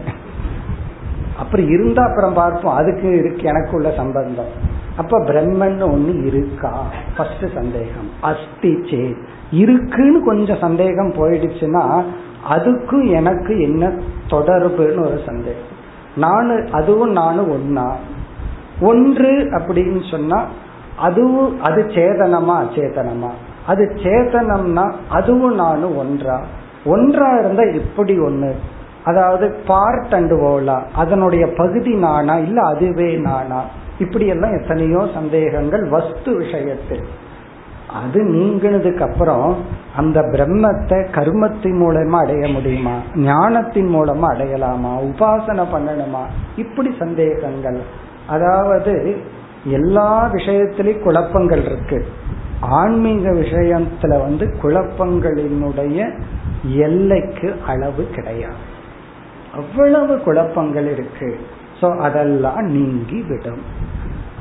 [1.39, 4.73] அப்புறம் இருந்தா அப்புறம் பார்ப்போம் அதுக்கு இருக்கு எனக்குள்ள சம்பந்தம்.
[4.97, 6.83] அப்ப பிரம்மன் ஒண்ணு இருக்கா?
[7.17, 8.09] ஃபர்ஸ்ட் சந்தேகம்.
[8.21, 9.15] அஸ்தி சே
[9.51, 12.03] இருக்குன்னு கொஞ்சம் சந்தேகம் போயிடுச்சுன்னா
[12.49, 13.91] அதுக்கும் எனக்கு என்ன
[14.29, 15.73] தொடர்புன்னு ஒரு சந்தேகம்.
[16.15, 17.87] நானு அதுவும் நானும் ஒன்னா
[18.81, 20.45] ஒன்று அப்படின்னு சொன்னா
[20.97, 23.29] அதுவும் அது சேதனமா அச்சேதனமா
[23.67, 26.41] அது சேதனம்னா அதுவும் நானும் ஒன்றா?
[26.85, 28.51] ஒன்றா இருந்தா எப்படி ஒண்ணு?
[29.03, 32.35] அதாவது பார்ட் அண்டு ஓலா அதனுடைய பகுதி நானா?
[32.35, 33.63] இல்ல அதுவே நானா?
[33.99, 37.03] இப்படி எல்லாம் எத்தனையோ சந்தேகங்கள் வஸ்து விஷயத்தில்.
[38.03, 39.55] அது நீங்கினதுக்கு அப்புறம்
[39.95, 42.97] அந்த பிரம்மத்தை கர்மத்தின் மூலமா அடைய முடியுமா?
[43.15, 44.99] ஞானத்தின் மூலமா அடையலாமா?
[45.01, 46.23] உபாசனை பண்ணணுமா?
[46.55, 47.81] இப்படி சந்தேகங்கள்.
[48.27, 49.17] அதாவது
[49.65, 52.07] எல்லா விஷயத்திலையும் குழப்பங்கள் இருக்கு.
[52.59, 56.19] ஆன்மீக விஷயத்துல வந்து குழப்பங்களினுடைய
[56.75, 58.73] எல்லைக்கு அளவு கிடையாது.
[59.53, 61.39] அவ்வளவு குழப்பங்கள் இருக்கு.
[61.81, 63.61] சோ அதெல்லாம் நீங்கி விடும்.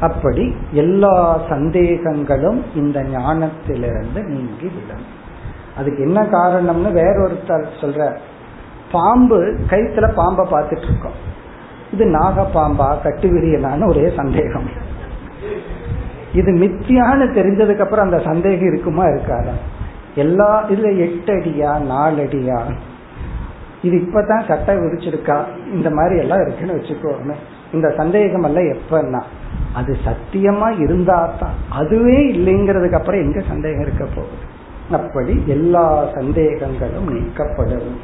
[0.01, 5.05] அப்படி எல்லா சந்தேகங்களும் இந்த ஞானத்திலிருந்து நீங்கி விடும்.
[5.77, 8.17] அதுக்கு என்ன காரணம்னு வேறொருத்தர் சொல்ற
[8.93, 11.33] பாம்பு கைத்துல பாம்பை பார்த்துட்டு இருக்கோம்.
[11.93, 14.93] இது நாக பாம்பா கட்டுவிரியலான்னு ஒரே சந்தேகம்.
[16.35, 19.55] இது மித்தியான்னு தெரிஞ்சதுக்கு அப்புறம் அந்த சந்தேகம் இருக்குமா இருக்காதா?
[20.15, 22.59] எல்லா இதுல எட்டு அடியா நாலு அடியா
[23.83, 25.45] இது இப்பதான் சட்டை விரிச்சிருக்கா?
[25.73, 27.35] இந்த மாதிரி எல்லாம் இருக்குன்னு வச்சுக்கோமே.
[27.73, 29.23] இந்த சந்தேகம் எல்லாம் எப்பன்னா
[29.75, 34.53] அது சத்தியமா இருந்தா தான் அதுவே இல்லைங்கிறதுக்கு அப்புறம் எங்க சந்தேகம் இருக்க போகுது?
[34.91, 37.95] அப்படி எல்லா சந்தேகங்களும் நீக்கப்படும்.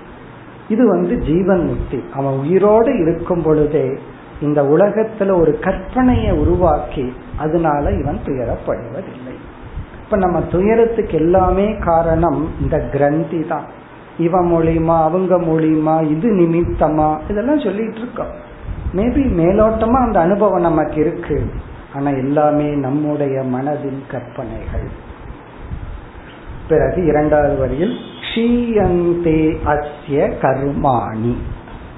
[0.68, 2.04] இது வந்து ஜீவன் முக்தி.
[2.14, 3.98] அவன் உயிரோடு இருக்கும் பொழுதே
[4.40, 9.34] இந்த உலகத்துல ஒரு கற்பனையை உருவாக்கி அதனால இவன் துயரப்படுவதில்லை.
[10.04, 13.64] இப்ப நம்ம துயரத்துக்கு எல்லாமே காரணம் இந்த கிரந்தி தான்.
[14.18, 18.48] இவன் மூலியமா அவங்க மூலியமா இது நிமித்தமா இதெல்லாம் சொல்லிட்டு இருக்கோம்.
[18.94, 21.50] மேபி மேலோட்டமா அந்த அனுபவம் நமக்கு இருக்கு.
[21.94, 24.88] ஆனா எல்லாமே நம்முடைய மனதின் கற்பனைகள்.
[26.68, 27.96] பிறகு இரண்டாவது வரியில்
[28.34, 31.34] ஷீயந்தே அஸ்ய கர்மாணி.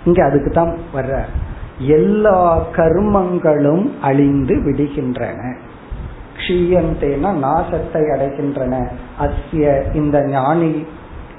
[0.05, 1.23] இங்க அதுக்கு தான் வர்ற
[1.87, 5.55] எல்லா கர்மங்களும் அழிந்து விடுகின்றன.
[6.37, 8.89] க்ஷீயந்தேனா நாசத்தை அடைகின்றன.
[9.21, 10.87] அஸ்ய இந்த ஞானி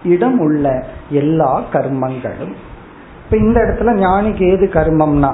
[0.03, 2.53] இடம் உள்ள எல்லா கர்மங்களும்.
[3.23, 5.33] இப்ப இந்த இடத்துல ஞானிக்கு ஏது கர்மம்னா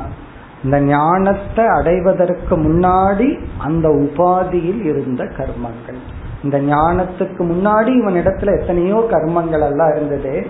[0.64, 6.00] இந்த ஞானத்தை அடைவதற்கு முன்னாடி அந்த உபாதியில் இருந்த கர்மங்கள்.
[6.44, 10.48] இந்த ஞானத்துக்கு முன்னாடி இவன் இடத்துல எத்தனையோ கர்மங்கள் எல்லாம் இருந்தது.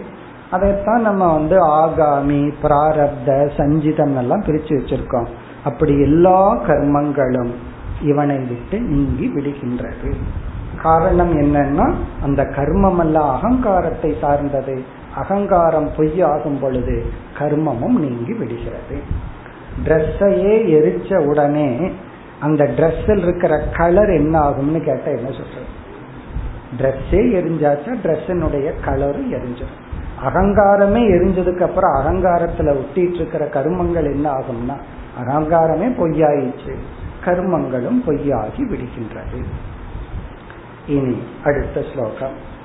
[0.51, 5.27] அதைத்தான் நம்ம வந்து ஆகாமி பிராரப்த சஞ்சிதம் எல்லாம் பிரிச்சு வச்சிருக்கோம்.
[5.63, 7.51] அப்படி எல்லா கர்மங்களும்
[8.01, 10.13] இவனை விட்டு நீங்கி விடுகின்றது.
[10.81, 14.83] காரணம் என்னன்னா அந்த கர்மம் அல்ல அகங்காரத்தை சார்ந்தது.
[15.15, 17.05] அகங்காரம் பொய்யாகும் பொழுது
[17.39, 18.97] கர்மமும் நீங்கி விடுகிறது.
[19.85, 21.91] ட்ரெஸ்ஸையே எரிச்ச உடனே
[22.39, 25.77] அந்த ட்ரெஸ்ஸில் இருக்கிற கலர் என்ன ஆகும்னு கேட்ட என்ன சொல்றது?
[26.77, 29.87] ட்ரெஸ்ஸே எரிஞ்சாச்சா ட்ரெஸ்ஸினுடைய கலரும் எரிஞ்சிடும்.
[30.25, 34.77] அகங்காரமே எரிஞ்சதுக்கு அப்புறம் அகங்காரத்துல ஒட்டிட்டு இருக்கிற கர்மங்கள் என்ன ஆகும்னா
[35.23, 36.75] அகங்காரமே பொய்யாயிடுச்சு.
[37.25, 39.43] கர்மங்களும் பொய்யாகி விடுகின்றது.
[40.87, 42.57] இனி அடுத்த ஸ்லோகம்.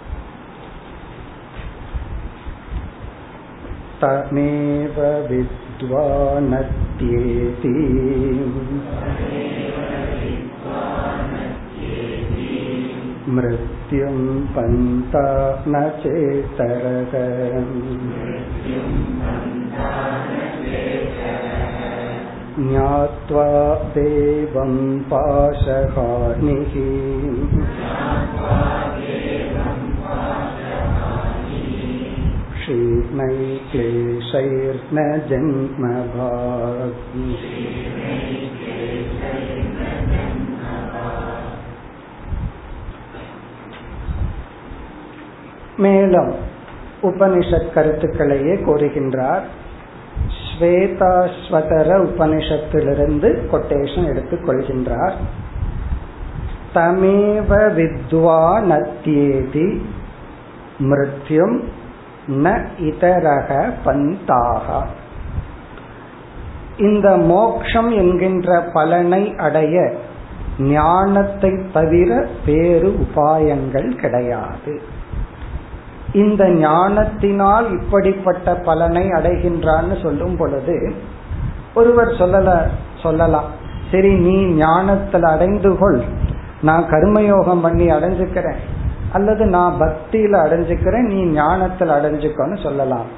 [4.01, 5.45] தமேவ
[5.79, 6.43] வித்வானத்யேதி.
[13.27, 14.18] மிருத் मृत्युं
[14.56, 15.24] पन्ता
[15.68, 17.12] न चेतरः
[22.60, 23.48] ज्ञात्वा
[23.98, 24.74] देवं
[25.12, 26.74] पाशहानिः
[32.56, 33.68] क्षीणैक्लेशैर्न
[35.30, 36.98] जन्मभाग्
[45.77, 46.35] மேலும்
[47.03, 49.43] உபனிஷத் கருத்துக்களையே கூறுகின்றார்
[50.39, 55.15] ஸ்வேதாஸ்வதர உபனிஷத்திலிருந்து கொட்டேஷன் எடுத்துக் கொள்கின்றார்.
[56.75, 59.81] தமேவ வித்வானத்யேதி
[60.79, 61.63] மிருத்யும்
[62.29, 64.83] ந இதரக பந்தாக.
[66.77, 69.95] இந்த மோக்ஷம் என்கின்ற பலனை அடைய
[70.59, 74.81] ஞானத்தை தவிர வேறு உபாயங்கள் கிடையாது.
[76.15, 80.95] இந்த ஞானத்தினால் இப்படிப்பட்ட பலனை அடைகின்றான்னு சொல்லும் பொழுது
[81.75, 82.69] ஒருவர் சொல்லல
[83.03, 83.49] சொல்லலாம்.
[83.91, 86.03] சரி நீ ஞானத்தில் அடைந்து கொள்.
[86.63, 88.61] நான் கர்மயோகம் பண்ணி அடைஞ்சுக்கிறேன்.
[89.13, 93.09] அல்லது நான் பக்தியில அடைஞ்சுக்கிறேன் நீ ஞானத்தில் அடைஞ்சுக்கோன்னு சொல்லலாம்.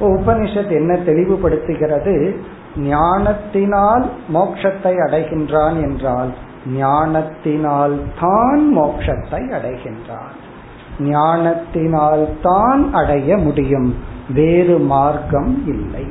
[0.00, 2.36] உபனிஷத் என்ன தெளிவுபடுத்துகிறது?
[2.76, 6.34] ஞானத்தினால் மோட்சத்தை அடைகின்றான் என்றால்
[6.66, 10.36] ஞானத்தினால் தான் மோட்சத்தை அடைகின்றான்.
[11.00, 13.94] ஞானத்தினால் தான் அடைய முடியும்.
[14.34, 16.06] வேறு மார்க்கம் இல்லை.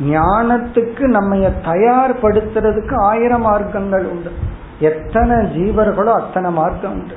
[0.00, 4.30] ஞானத்துக்கு நம்ம தயார்படுத்துறதுக்கு ஆயிரம் மார்க்கங்கள் உண்டு.
[4.80, 7.14] எத்தனை ஜீவர்களோ அத்தனை மார்க்கம் உண்டு.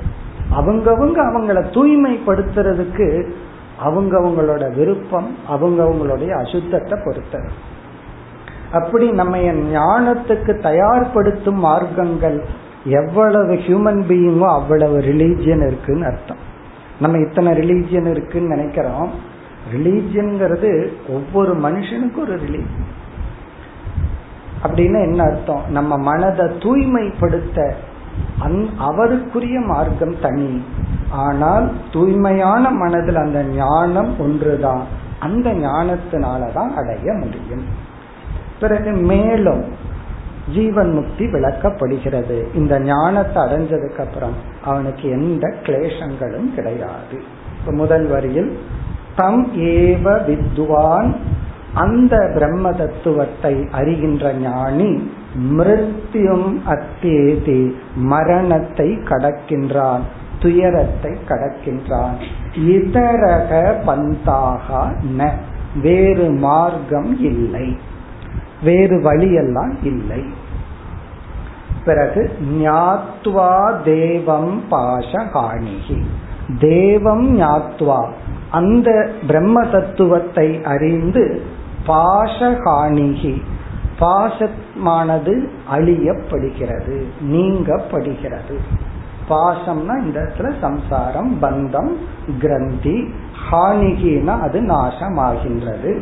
[0.56, 3.28] அவங்கவுங்க அவங்கள தூய்மைப்படுத்துறதுக்கு
[3.84, 7.50] அவங்கவுங்களோட விருப்பம் அவங்கவுங்களுடைய அசுத்தத்தை பொறுத்தது.
[8.72, 9.36] அப்படி நம்ம
[9.72, 12.44] ஞானத்துக்கு தயார்படுத்தும் மார்க்கங்கள்
[12.84, 16.47] எவ்வளவு ஹியூமன் பீயிங்கோ அவ்வளவு ரிலீஜியன் இருக்குன்னு அர்த்தம்.
[17.00, 19.10] நம்ம இத்தனை ரிலீஜியன் இருக்குன்னு நினைக்கிறோம்.
[19.74, 22.86] ரிலீஜியன்ங்கிறது ஒவ்வொரு மனுஷனுக்கும் ஒரு ரிலீஜியன்
[24.62, 25.62] அப்படின்னு என்ன அர்த்தம்?
[25.68, 27.74] நம்ம மனதை தூய்மைப்படுத்த
[28.78, 30.64] அவருக்குரிய மார்க்கம் தனி.
[31.10, 34.82] ஆனால் தூய்மையான மனதில் அந்த ஞானம் ஒன்றுதான்.
[35.20, 37.64] அந்த ஞானத்தினாலதான் அடைய முடியும்.
[38.60, 39.64] பிறகு மேலும்
[40.54, 42.54] ஜீவன் முக்தி விளக்கப்படுகிறது.
[42.54, 47.18] இந்த ஞானத்தை அடைஞ்சதுக்கு அப்புறம் அவனுக்கு எந்த கிளேசங்களும் கிடையாது.
[47.70, 48.58] முதல் வரியில்
[49.16, 51.14] தம் ஏவ வித்வான்
[51.74, 55.10] அந்த பிரம்ம தத்துவத்தை அறிகின்ற ஞானி
[55.56, 60.00] மிருத்தியும் அத்தேதி மரணத்தை கடக்கின்றான்
[60.40, 62.16] துயரத்தை கடக்கின்றான்.
[62.54, 63.50] இதரக
[63.86, 64.66] பந்தாக
[65.18, 65.30] ந
[65.82, 67.66] வேறு மார்க்கம் இல்லை.
[68.62, 70.24] வேறு வழியெல்லாம் இல்லை.
[71.84, 76.00] பிறகு ஞாத்வா தேவம் பாஷகாணிகி.
[76.58, 78.08] தேவம் ஞாத்வா.
[78.50, 81.42] அந்த பிரம்ம தத்துவத்தை அறிந்து
[81.86, 83.42] பாஷகாணிகி.
[84.00, 88.58] பாசமானது அழியப்படுகிறது நீங்கப்படுகிறது.
[89.28, 91.92] பாசம்னா இந்த இடத்துல சம்சாரம் பந்தம்
[92.38, 93.14] கிரந்தி
[93.50, 96.00] ஹானிகினா அது நாசமாகின்றது.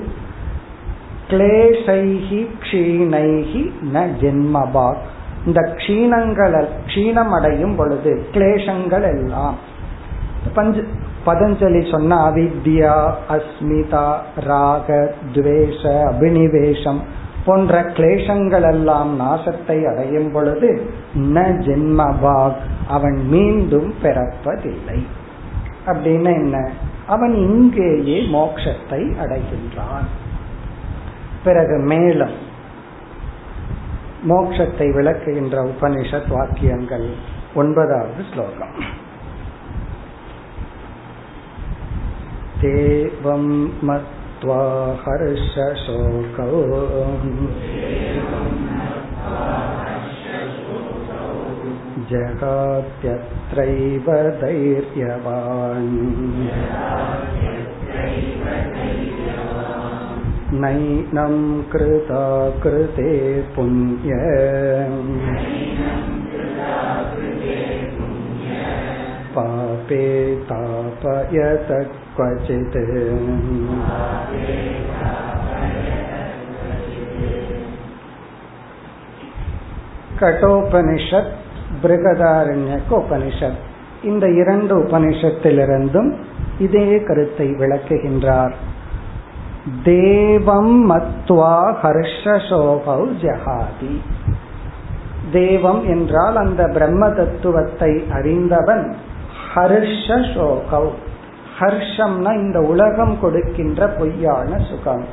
[1.29, 5.03] கிளேஷைகி க்ஷீணைகி ந ஜென்மபாக்.
[5.47, 9.55] இந்த க்ஷீணங்கள் க்ஷீணம் அடையும் பொழுது கிளேஷங்கள் எல்லாம்.
[10.55, 10.81] பஞ்ச
[11.27, 17.01] பதஞ்சலி சொன்ன அவித்யா அஸ்மிதா ராக துவேஷ அபினிவேஷம்
[17.45, 22.57] போன்ற கிளேசங்கள் எல்லாம் நாசத்தை அடையும் பொழுது ந ஜென்மபாக்.
[22.89, 25.07] அவன் மீண்டும் பிறப்பதில்லை.
[25.87, 26.71] அப்படின்னு என்ன?
[27.07, 30.07] அவன் இங்கேயே மோட்சத்தை அடைகின்றான்.
[31.46, 32.36] பிறகு மேலும்
[34.30, 37.08] மோட்சத்தை விளக்குகின்ற உபனிஷத் வாக்கியங்கள்
[37.54, 38.76] ஒன்பதாவது ஸ்லோகம்
[42.62, 43.54] தேவம்
[43.88, 44.64] மத்வா
[45.04, 46.50] ஹர்ஷசோகோ
[52.84, 54.08] जगात्यत्रैव
[54.42, 55.92] धैर्यवान्
[60.54, 61.36] नैनं
[61.72, 62.24] कृता
[62.64, 63.12] कृते
[63.56, 64.12] पुण्य
[69.36, 70.06] पापे
[70.46, 71.70] तापयत
[72.16, 72.80] क्वचित्
[80.22, 81.32] கட்டோபனிஷத்
[81.84, 83.62] பிருகதாரண்யக்க உபனிஷத்
[84.04, 86.12] இந்த இரண்டு உபனிஷத்திலிருந்தும்
[86.60, 88.54] இதே கருத்தை விளக்குகின்றார்
[89.85, 94.01] தேவம் மத்வா ஹர்ஷசோகௌ ஜகாதி
[95.33, 98.97] தேவம் என்றால் அந்த பிரம்ம தத்துவத்தை அறிந்தவன்
[99.55, 100.89] ஹர்ஷசோகௌ.
[101.61, 105.05] ஹர்ஷம்னா இந்த உலகம் கொடுக்கின்ற பொய்யான சுகம்.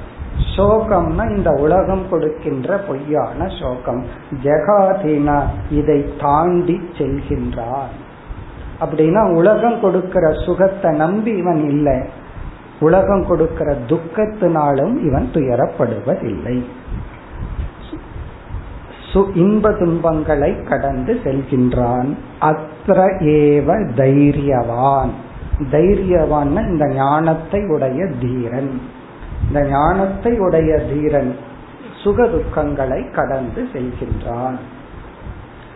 [0.58, 4.06] சோகம்னா இந்த உலகம் கொடுக்கின்ற பொய்யான சோகம்.
[4.43, 7.93] ஜெகாதீனா இதை தாண்டி செல்கின்றான்.
[8.82, 12.22] அப்படின்னா உலகம் கொடுக்கிற சுகத்தை நம்பி இவன் இல்லை.
[12.84, 16.63] உலகம் கொடுக்கிற துக்கத்தினாலும் இவன் துயரப்படுவதில்லை.
[19.34, 22.15] இன்ப துன்பங்களை கடந்து செல்கின்றான்.
[22.39, 25.11] அത്ര ஏவ தைரியவான்.
[25.71, 28.81] தைரியவான் இந்த ஞானத்தை உடைய தீரன்.
[29.47, 31.36] இந்த ஞானத்தை உடைய தீரன்
[32.03, 34.57] சுக துக்கங்களை கடந்து செல்கின்றான்.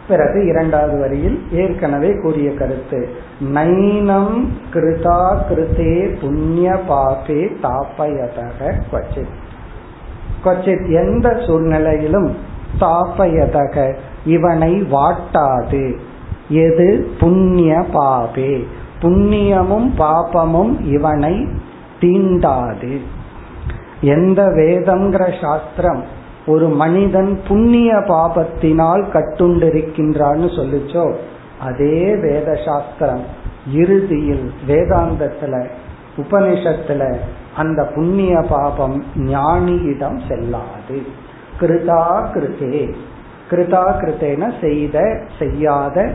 [0.08, 3.00] பிறகு இரண்டாவது வரியில் ஏற்கனவே கூறிய கருத்து
[3.42, 9.36] நைனம் கிருதா கிருதே புண்ணிய பாபே தாப்பயதக கொச்சித்
[10.44, 12.36] கொச்சித் எந்த சூழ்நிலையிலும்
[12.80, 15.98] தாப்பயதக இவனை வாட்டாது.
[16.50, 17.10] எது?
[17.20, 18.68] புண்ணிய பாபே.
[19.02, 21.48] புண்ணியமும் பாபமும் இவனை
[22.02, 22.98] தீண்டாது.
[24.02, 26.04] எந்த வேதம்ங்கிற சாஸ்திரம்
[26.48, 31.16] ஒரு மனிதன் புண்ணிய பாபத்தினால் கட்டுண்டிருக்கின்றான்னு சொல்லிச்சோ
[31.60, 33.24] அதே வேத சாஸ்திரம்
[33.74, 35.68] இறுதியில் வேதாந்தத்துல
[36.18, 37.16] உபனிஷத்துல
[37.56, 41.02] அந்த புண்ணிய பாபம் ஞானியிடம் செல்லாது.
[41.60, 42.96] கிருதா கிருதே.
[43.52, 46.12] கிருதா கிருத்தேன செய்த செய்யாத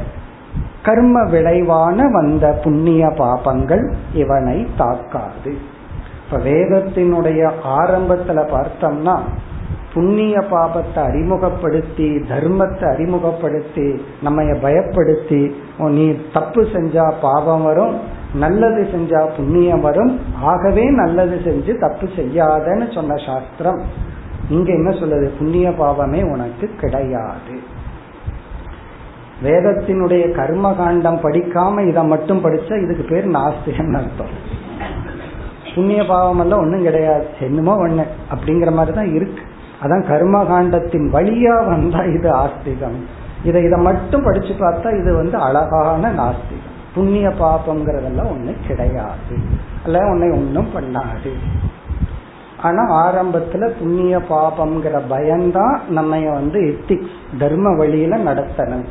[0.82, 5.56] கர்ம விளைவான வந்த புண்ணிய பாபங்கள் இவனை தாக்காது.
[6.24, 9.18] இப்ப வேதத்தினுடைய ஆரம்பத்துல பார்த்தோம்னா
[9.94, 19.80] புண்ணிய பாபத்தை அறிமுகப்படுத்தி தர்மத்தை அறிமுகப்படுத்தி நம்ம பயப்படுத்தி நீ தப்பு செஞ்சா பாவம் வரும் நல்லது செஞ்சா புண்ணியம்
[19.80, 23.80] வரும் ஆகவே நல்லது செஞ்சு தப்பு செய்யாதன்னு சொன்ன சாஸ்திரம்.
[24.48, 25.30] இங்க என்ன சொல்லுது?
[25.38, 27.54] புண்ணிய பாவமே உனக்கு கிடையாது.
[29.42, 34.34] வேதத்தினுடைய கர்ம காண்டம் படிக்காம இதை மட்டும் படிச்சா இதுக்கு பேர் நாஸ்திகன் அர்த்தம்.
[35.74, 37.26] புண்ணிய பாவம் எல்லாம் ஒன்றும் கிடையாது.
[37.40, 38.06] என்னமோ ஒண்ணு.
[38.34, 39.42] அப்படிங்கிற மாதிரி தான் இருக்கு.
[39.82, 43.00] அதான் கர்ம காண்டத்தின் வழியா வந்தா இது ஆஸ்திகம்.
[43.44, 46.70] இதை இதை மட்டும் படிச்சு பார்த்தா இது வந்து அழகான நாஸ்திகம்.
[46.94, 49.36] புண்ணிய பாபம்ங்கிறதெல்லாம் ஒண்ணு கிடையாது.
[49.84, 51.32] அல்ல உன்னை ஒன்றும் பண்ணாது.
[52.62, 58.84] ஆனா ஆரம்பத்துல புண்ணிய பாபம்ங்கிற பயம்தான் நம்ம வந்து எத்திக்ஸ் தர்ம வழியில நடத்தணும்.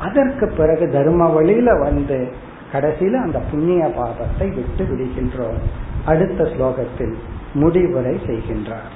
[0.00, 2.32] அதற்கு பிறகு தர்ம வழியில வந்து
[2.72, 5.60] கடைசியில அந்த புண்ணிய பாபத்தை விட்டு விடுகின்றோம்.
[6.04, 7.14] அடுத்த ஸ்லோகத்தில்
[7.52, 8.94] முடிவுரை செய்கின்றார்.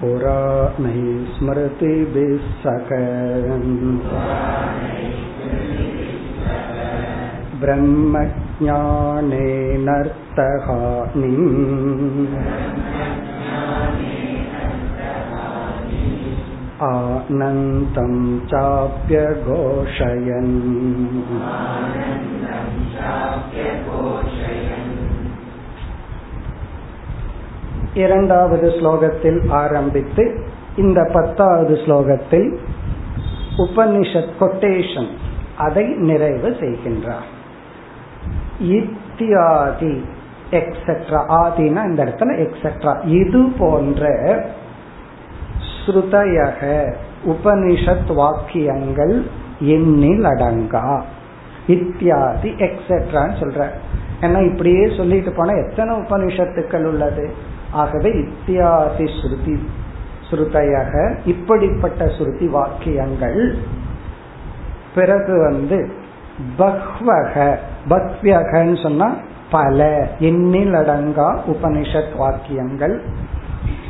[0.00, 0.98] पुराणैः
[1.34, 2.34] स्मृतिभिः
[2.64, 2.90] सक
[7.62, 8.28] ब्रह्मज्ञानेनर्तहानिम्
[16.82, 18.12] आनन्तं
[18.50, 20.54] चाप्यघोषयन्
[27.94, 30.44] இரண்டாவது ஸ்லோகத்தில் ஆரம்பித்து
[30.76, 32.60] இந்த பத்தாவது ஸ்லோகத்தில்
[33.58, 35.10] உபனிஷத் கொட்டேஷன்
[35.58, 37.28] அதை நிறைவு செய்கின்றார்
[38.74, 40.04] இத்தியாதி
[40.52, 44.02] எக்ஸெட்ரா ஆதினா இந்த இடத்துல எக்ஸெட்ரா இது போன்ற
[45.85, 46.93] ஸ்ருதயக
[47.25, 49.27] உபனிஷத் வாக்கியங்கள்
[49.59, 51.01] எண்ணில் அடங்கா.
[51.67, 53.67] இத்தியாதி எக்ஸெட்ரான்னு சொல்ற.
[54.21, 57.33] ஏன்னா இப்படியே சொல்லிட்டு போனா எத்தனை உபனிஷத்துக்கள் உள்ளது?
[57.71, 59.57] ஆகவே இத்தியாதி ஸ்ருதி.
[60.29, 63.57] ஸ்ருதயக இப்படிப்பட்ட ஸ்ருதி வாக்கியங்கள்.
[64.95, 65.91] பிறகு வந்து
[66.57, 67.55] பக்வக
[67.89, 69.15] பக்வியகன்னு சொன்னா
[69.51, 73.01] பல எண்ணில் அடங்கா உபனிஷத் வாக்கியங்கள்.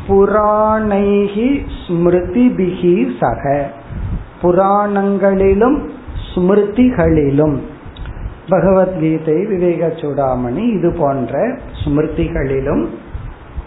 [0.07, 3.65] புராணைகி ஸ்மிருதிபிகி சக.
[4.41, 5.89] புராணங்களிலும்
[6.35, 7.57] ஸ்மிருதிகளிலும்.
[8.49, 12.87] பகவத்கீதை விவேக சூடாமணி இது போன்ற ஸ்மிருதிகளிலும்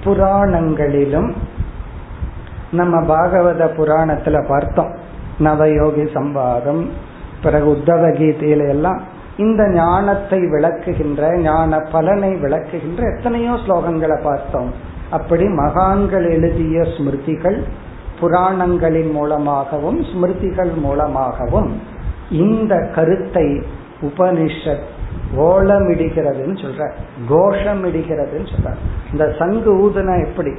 [0.05, 1.35] புராணங்களிலும்
[2.73, 4.95] நம்ம பாகவத புராணத்துல பார்த்தோம்.
[5.39, 6.89] நவயோகி சம்பாதம்
[7.43, 9.03] பிறகு உத்தவ கீதையில எல்லாம்
[9.37, 14.95] இந்த ஞானத்தை விளக்குகின்ற ஞான பலனை விளக்குகின்ற எத்தனையோ ஸ்லோகங்களை பார்த்தோம்.
[15.11, 17.63] அப்படி மகான்கள் எழுதிய ஸ்மிருதிகள்
[18.21, 21.81] புராணங்களின் மூலமாகவும் ஸ்மிருதிகள் மூலமாகவும்
[22.31, 23.63] இந்த கருத்தை
[24.01, 24.87] உபனிஷத்
[25.37, 26.91] ஓலமிடுகிறதுன்னு சொல்ற
[27.31, 28.75] கோஷமிடுகிறதுன்னு சொல்ற
[29.13, 30.53] இந்த சங்கு ஊதுனா எப்படி?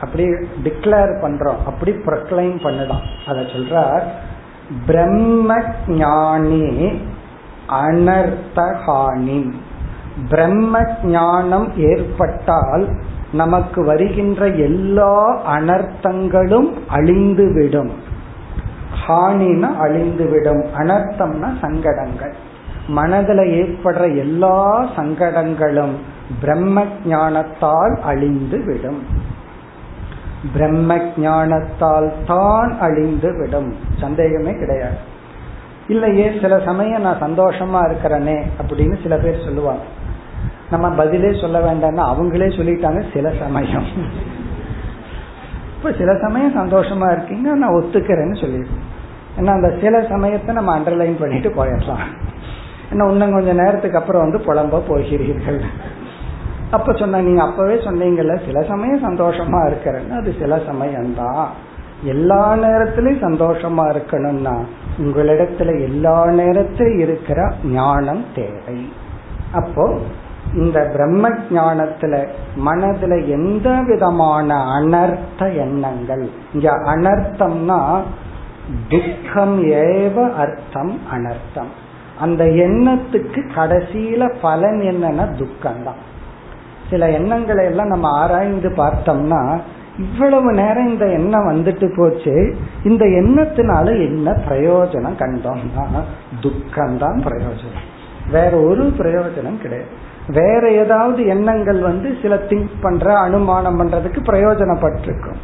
[0.00, 0.24] அப்படி
[0.64, 1.56] டிக்ளேர் பண்றோம்.
[1.66, 3.00] அப்படி ப்ரொக்ளைம் பண்ணலாம்.
[3.26, 4.02] அத சொல்றார்
[4.86, 7.00] பிரம்ம ஞானி
[7.68, 9.52] அனர்த்தகாணி
[10.28, 12.88] பிரம்ம ஞானம் ஏற்பட்டால்
[13.32, 17.90] நமக்கு வருகின்ற எல்லா அனர்த்தங்களும் அழிந்துவிடும்.
[19.08, 20.66] ஹானினா அழிந்துவிடும்.
[20.78, 22.34] அனர்த்தம்னா சங்கடங்கள்.
[22.88, 25.92] மனதில் ஏற்படுற எல்லா சங்கடங்களும்
[26.40, 29.02] பிரம்ம ஞானத்தால் அழிந்து விடும்
[30.52, 34.96] பிரம்ம ஞானத்தால் தான் அழிந்து விடும் சந்தேகமே கிடையாது.
[35.88, 39.82] இல்லையே சில சமயம் நான் சந்தோஷமா இருக்கிறேனே அப்படின்னு சில பேர் சொல்லுவாங்க.
[40.70, 43.86] நம்ம பதிலே சொல்ல வேண்டாம்னா அவங்களே சொல்லிட்டாங்க சில சமயம்.
[45.76, 48.86] இப்ப சில சமயம் சந்தோஷமா இருக்கீங்க நான் ஒத்துக்கிறேன்னு சொல்லிடுறேன்
[49.38, 52.04] ஏன்னா அந்த சில சமயத்தை நம்ம அண்டர்லைன் பண்ணிட்டு போயிடலாம்.
[52.90, 55.60] ஏன்னா இன்னும் கொஞ்சம் நேரத்துக்கு அப்புறம் வந்து புலம்ப போகிறீர்கள்.
[56.70, 61.44] அப்ப சொன்ன நீங்க அப்பவே சொன்னீங்கல்ல சில சமயம் சந்தோஷமா இருக்கிறேன்னு அது சில சமயம்தான்.
[62.04, 64.56] எல்லா நேரத்திலையும் சந்தோஷமா இருக்கணும்னா
[64.98, 68.78] உங்களிடத்துல எல்லா நேரத்திலும் இருக்கிற ஞானம் தேவை.
[69.52, 69.84] அப்போ
[70.54, 72.28] இந்த பிரம்ம ஜானத்துல
[72.64, 76.30] மனதுல எந்த விதமான அனர்த்த எண்ணங்கள்?
[76.54, 78.00] இங்க அனர்த்தம்னா
[78.88, 81.70] துக்கம் ஏவ அர்த்தம் அனர்த்தம்.
[82.20, 86.16] அந்த எண்ணத்துக்கு கடைசியில பலன் என்னன்னா துக்கம் தான்
[86.90, 89.60] சில எண்ணங்களை எல்லாம் நம்ம ஆராய்ந்து பார்த்தோம்னா
[89.98, 96.00] இவ்வளவு நேரம் இந்த எண்ணம் வந்துட்டு போச்சு இந்த எண்ணத்தினால என்ன பிரயோஜனம் கண்டோம்னா
[96.40, 97.88] துக்கம்தான் பிரயோஜனம்.
[98.30, 100.06] வேற ஒரு பிரயோஜனம் கிடையாது.
[100.28, 105.38] வேற ஏதாவது எண்ணங்கள் வந்து சில திங்க் பண்ற அனுமானம் பண்றதுக்கு பிரயோஜனப்பட்டிருக்கும்.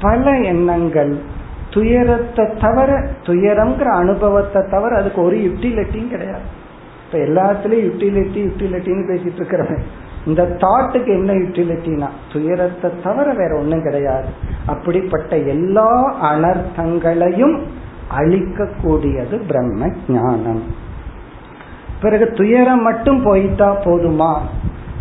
[0.00, 1.18] பல எண்ணங்கள்
[1.70, 6.42] துயரத்தை தவிர துயரம்ங்கிற அனுபவத்தை தவிர அதுக்கு ஒரு யுட்டிலிட்டியும் கிடையாது.
[7.04, 9.82] இப்ப எல்லாத்துலயும் யுட்டிலிட்டி யுட்டிலிட்டின்னு பேசிட்டு இருக்கிறவன்.
[10.26, 14.26] இந்த தாட்டுக்கு என்ன யூட்டிலிட்டினா துயரத்தை தவிர வேற ஒண்ணும் கிடையாது.
[14.66, 17.58] அப்படிப்பட்ட எல்லா அனர்த்தங்களையும்
[18.18, 20.62] அழிக்கக்கூடியது பிரம்ம ஞானம்.
[22.00, 24.38] பிறகு துயரம் மட்டும் போயிட்டா போதுமா?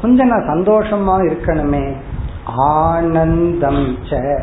[0.01, 1.93] கொஞ்சம் நான் சந்தோஷமா இருக்கணுமே.
[2.57, 4.41] ஆனந்தம் ச.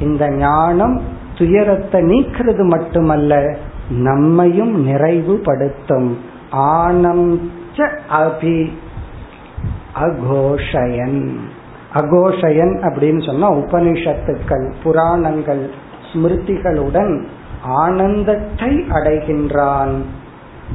[0.00, 1.02] இந்த ஞானம்
[1.38, 3.56] துயரத்தை நீக்கிறது மட்டுமல்ல
[3.90, 6.16] நம்மையும் நிறைவுபடுத்தும்.
[6.50, 8.72] ஆனந்த அபி
[10.00, 11.36] அகோஷயன்.
[11.94, 15.70] அகோஷயன் அப்படின்னு சொன்னா உபனிஷத்துக்கள் புராணங்கள்
[16.12, 17.24] ஸ்மிருதிகளுடன்
[17.62, 19.92] ஆனந்தத்தை அடைகின்றான்.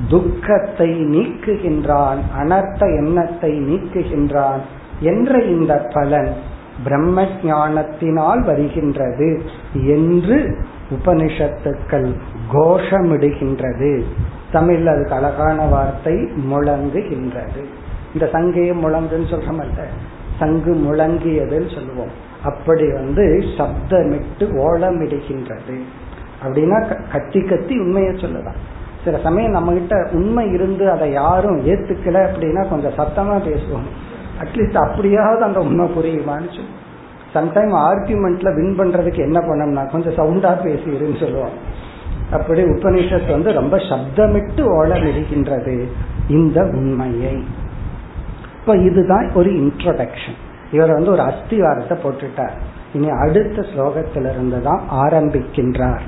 [0.09, 4.59] துக்கத்தை நீக்குகின்றான் அனர்த்த எண்ணத்தை நீக்குகின்றான்
[4.99, 6.33] என்ற இந்த பலன்
[6.83, 9.41] பிரம்ம ஞானத்தினால் வருகின்றது
[9.73, 10.57] என்று
[10.91, 12.09] உபனிஷத்துக்கள்
[12.53, 14.03] கோஷமிடுகின்றது.
[14.51, 16.13] தமிழ் அதுக்கு அழகான வார்த்தை
[16.51, 17.63] முழங்குகின்றது.
[18.13, 19.83] இந்த சங்கையை முழங்குன்னு சொல்றமல்ல
[20.39, 22.13] சங்கு முழங்கியதுன்னு சொல்லுவோம்.
[22.43, 25.77] அப்படி வந்து சப்தமிட்டு ஓலமிடுகின்றது.
[26.43, 28.73] அப்படின்னா கத்தி கத்தி உண்மையை சொல்லலாம்
[29.05, 33.87] சில சமயம் நம்ம கிட்ட உண்மை இருந்து அதை யாரும் ஏத்துக்கல அப்படின்னா கொஞ்சம் சத்தமா பேசுவோம்.
[34.41, 36.83] அட்லீஸ்ட் அப்படியாவது அந்த உண்மை புரியுமான்னு சொல்லுவோம்
[37.33, 41.55] சம்டைம் ஆர்குமெண்ட்ல வின் பண்றதுக்கு என்ன பண்ணோம்னா கொஞ்சம் சவுண்டா பேசிடுன்னு சொல்லுவோம்.
[42.31, 45.85] அப்படி உபனிஷத் வந்து ரொம்ப சப்தமிட்டு ஓலமிடுகின்றது
[46.29, 47.43] இந்த உண்மையை.
[48.59, 50.39] இப்ப இதுதான் ஒரு இன்ட்ரோடக்ஷன்
[50.71, 52.55] இவர் வந்து ஒரு அஸ்திவாரத்தை போட்டுட்டார்.
[52.93, 56.05] இனி அடுத்த ஸ்லோகத்திலிருந்து தான் ஆரம்பிக்கின்றார்.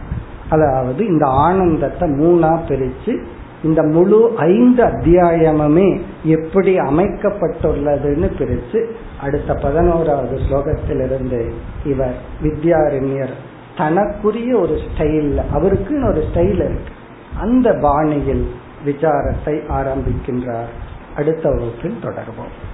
[0.49, 3.23] அதாவது இந்த ஆனந்தத்தை மூணா பிரிச்சு
[3.63, 8.85] இந்த முழு ஐந்து அத்தியாயமுமே எப்படி அமைக்கப்பட்டுள்ளதுன்னு பிரிச்சு
[9.21, 11.51] அடுத்த பதினோராவது ஸ்லோகத்திலிருந்து
[11.85, 13.33] இவர் வித்யாரண்யர்
[13.77, 16.93] தனக்குரிய ஒரு ஸ்டைல் அவருக்குன்னு ஒரு ஸ்டைல் இருக்கு.
[17.41, 18.51] அந்த பாணியில்
[18.85, 20.73] விசாரத்தை ஆரம்பிக்கின்றார்.
[21.15, 22.66] அடுத்த வகுப்பில் தொடர்வோம்.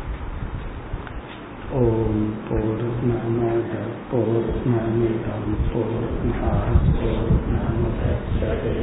[1.73, 3.71] ஓம் பூர்ணமத
[4.09, 6.49] பூர்ணமிதம் பூர்ணா
[6.89, 8.75] பூர்ணமுதச்சதே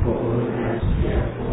[0.00, 1.45] பூர்ணஸ்ய பூர்ண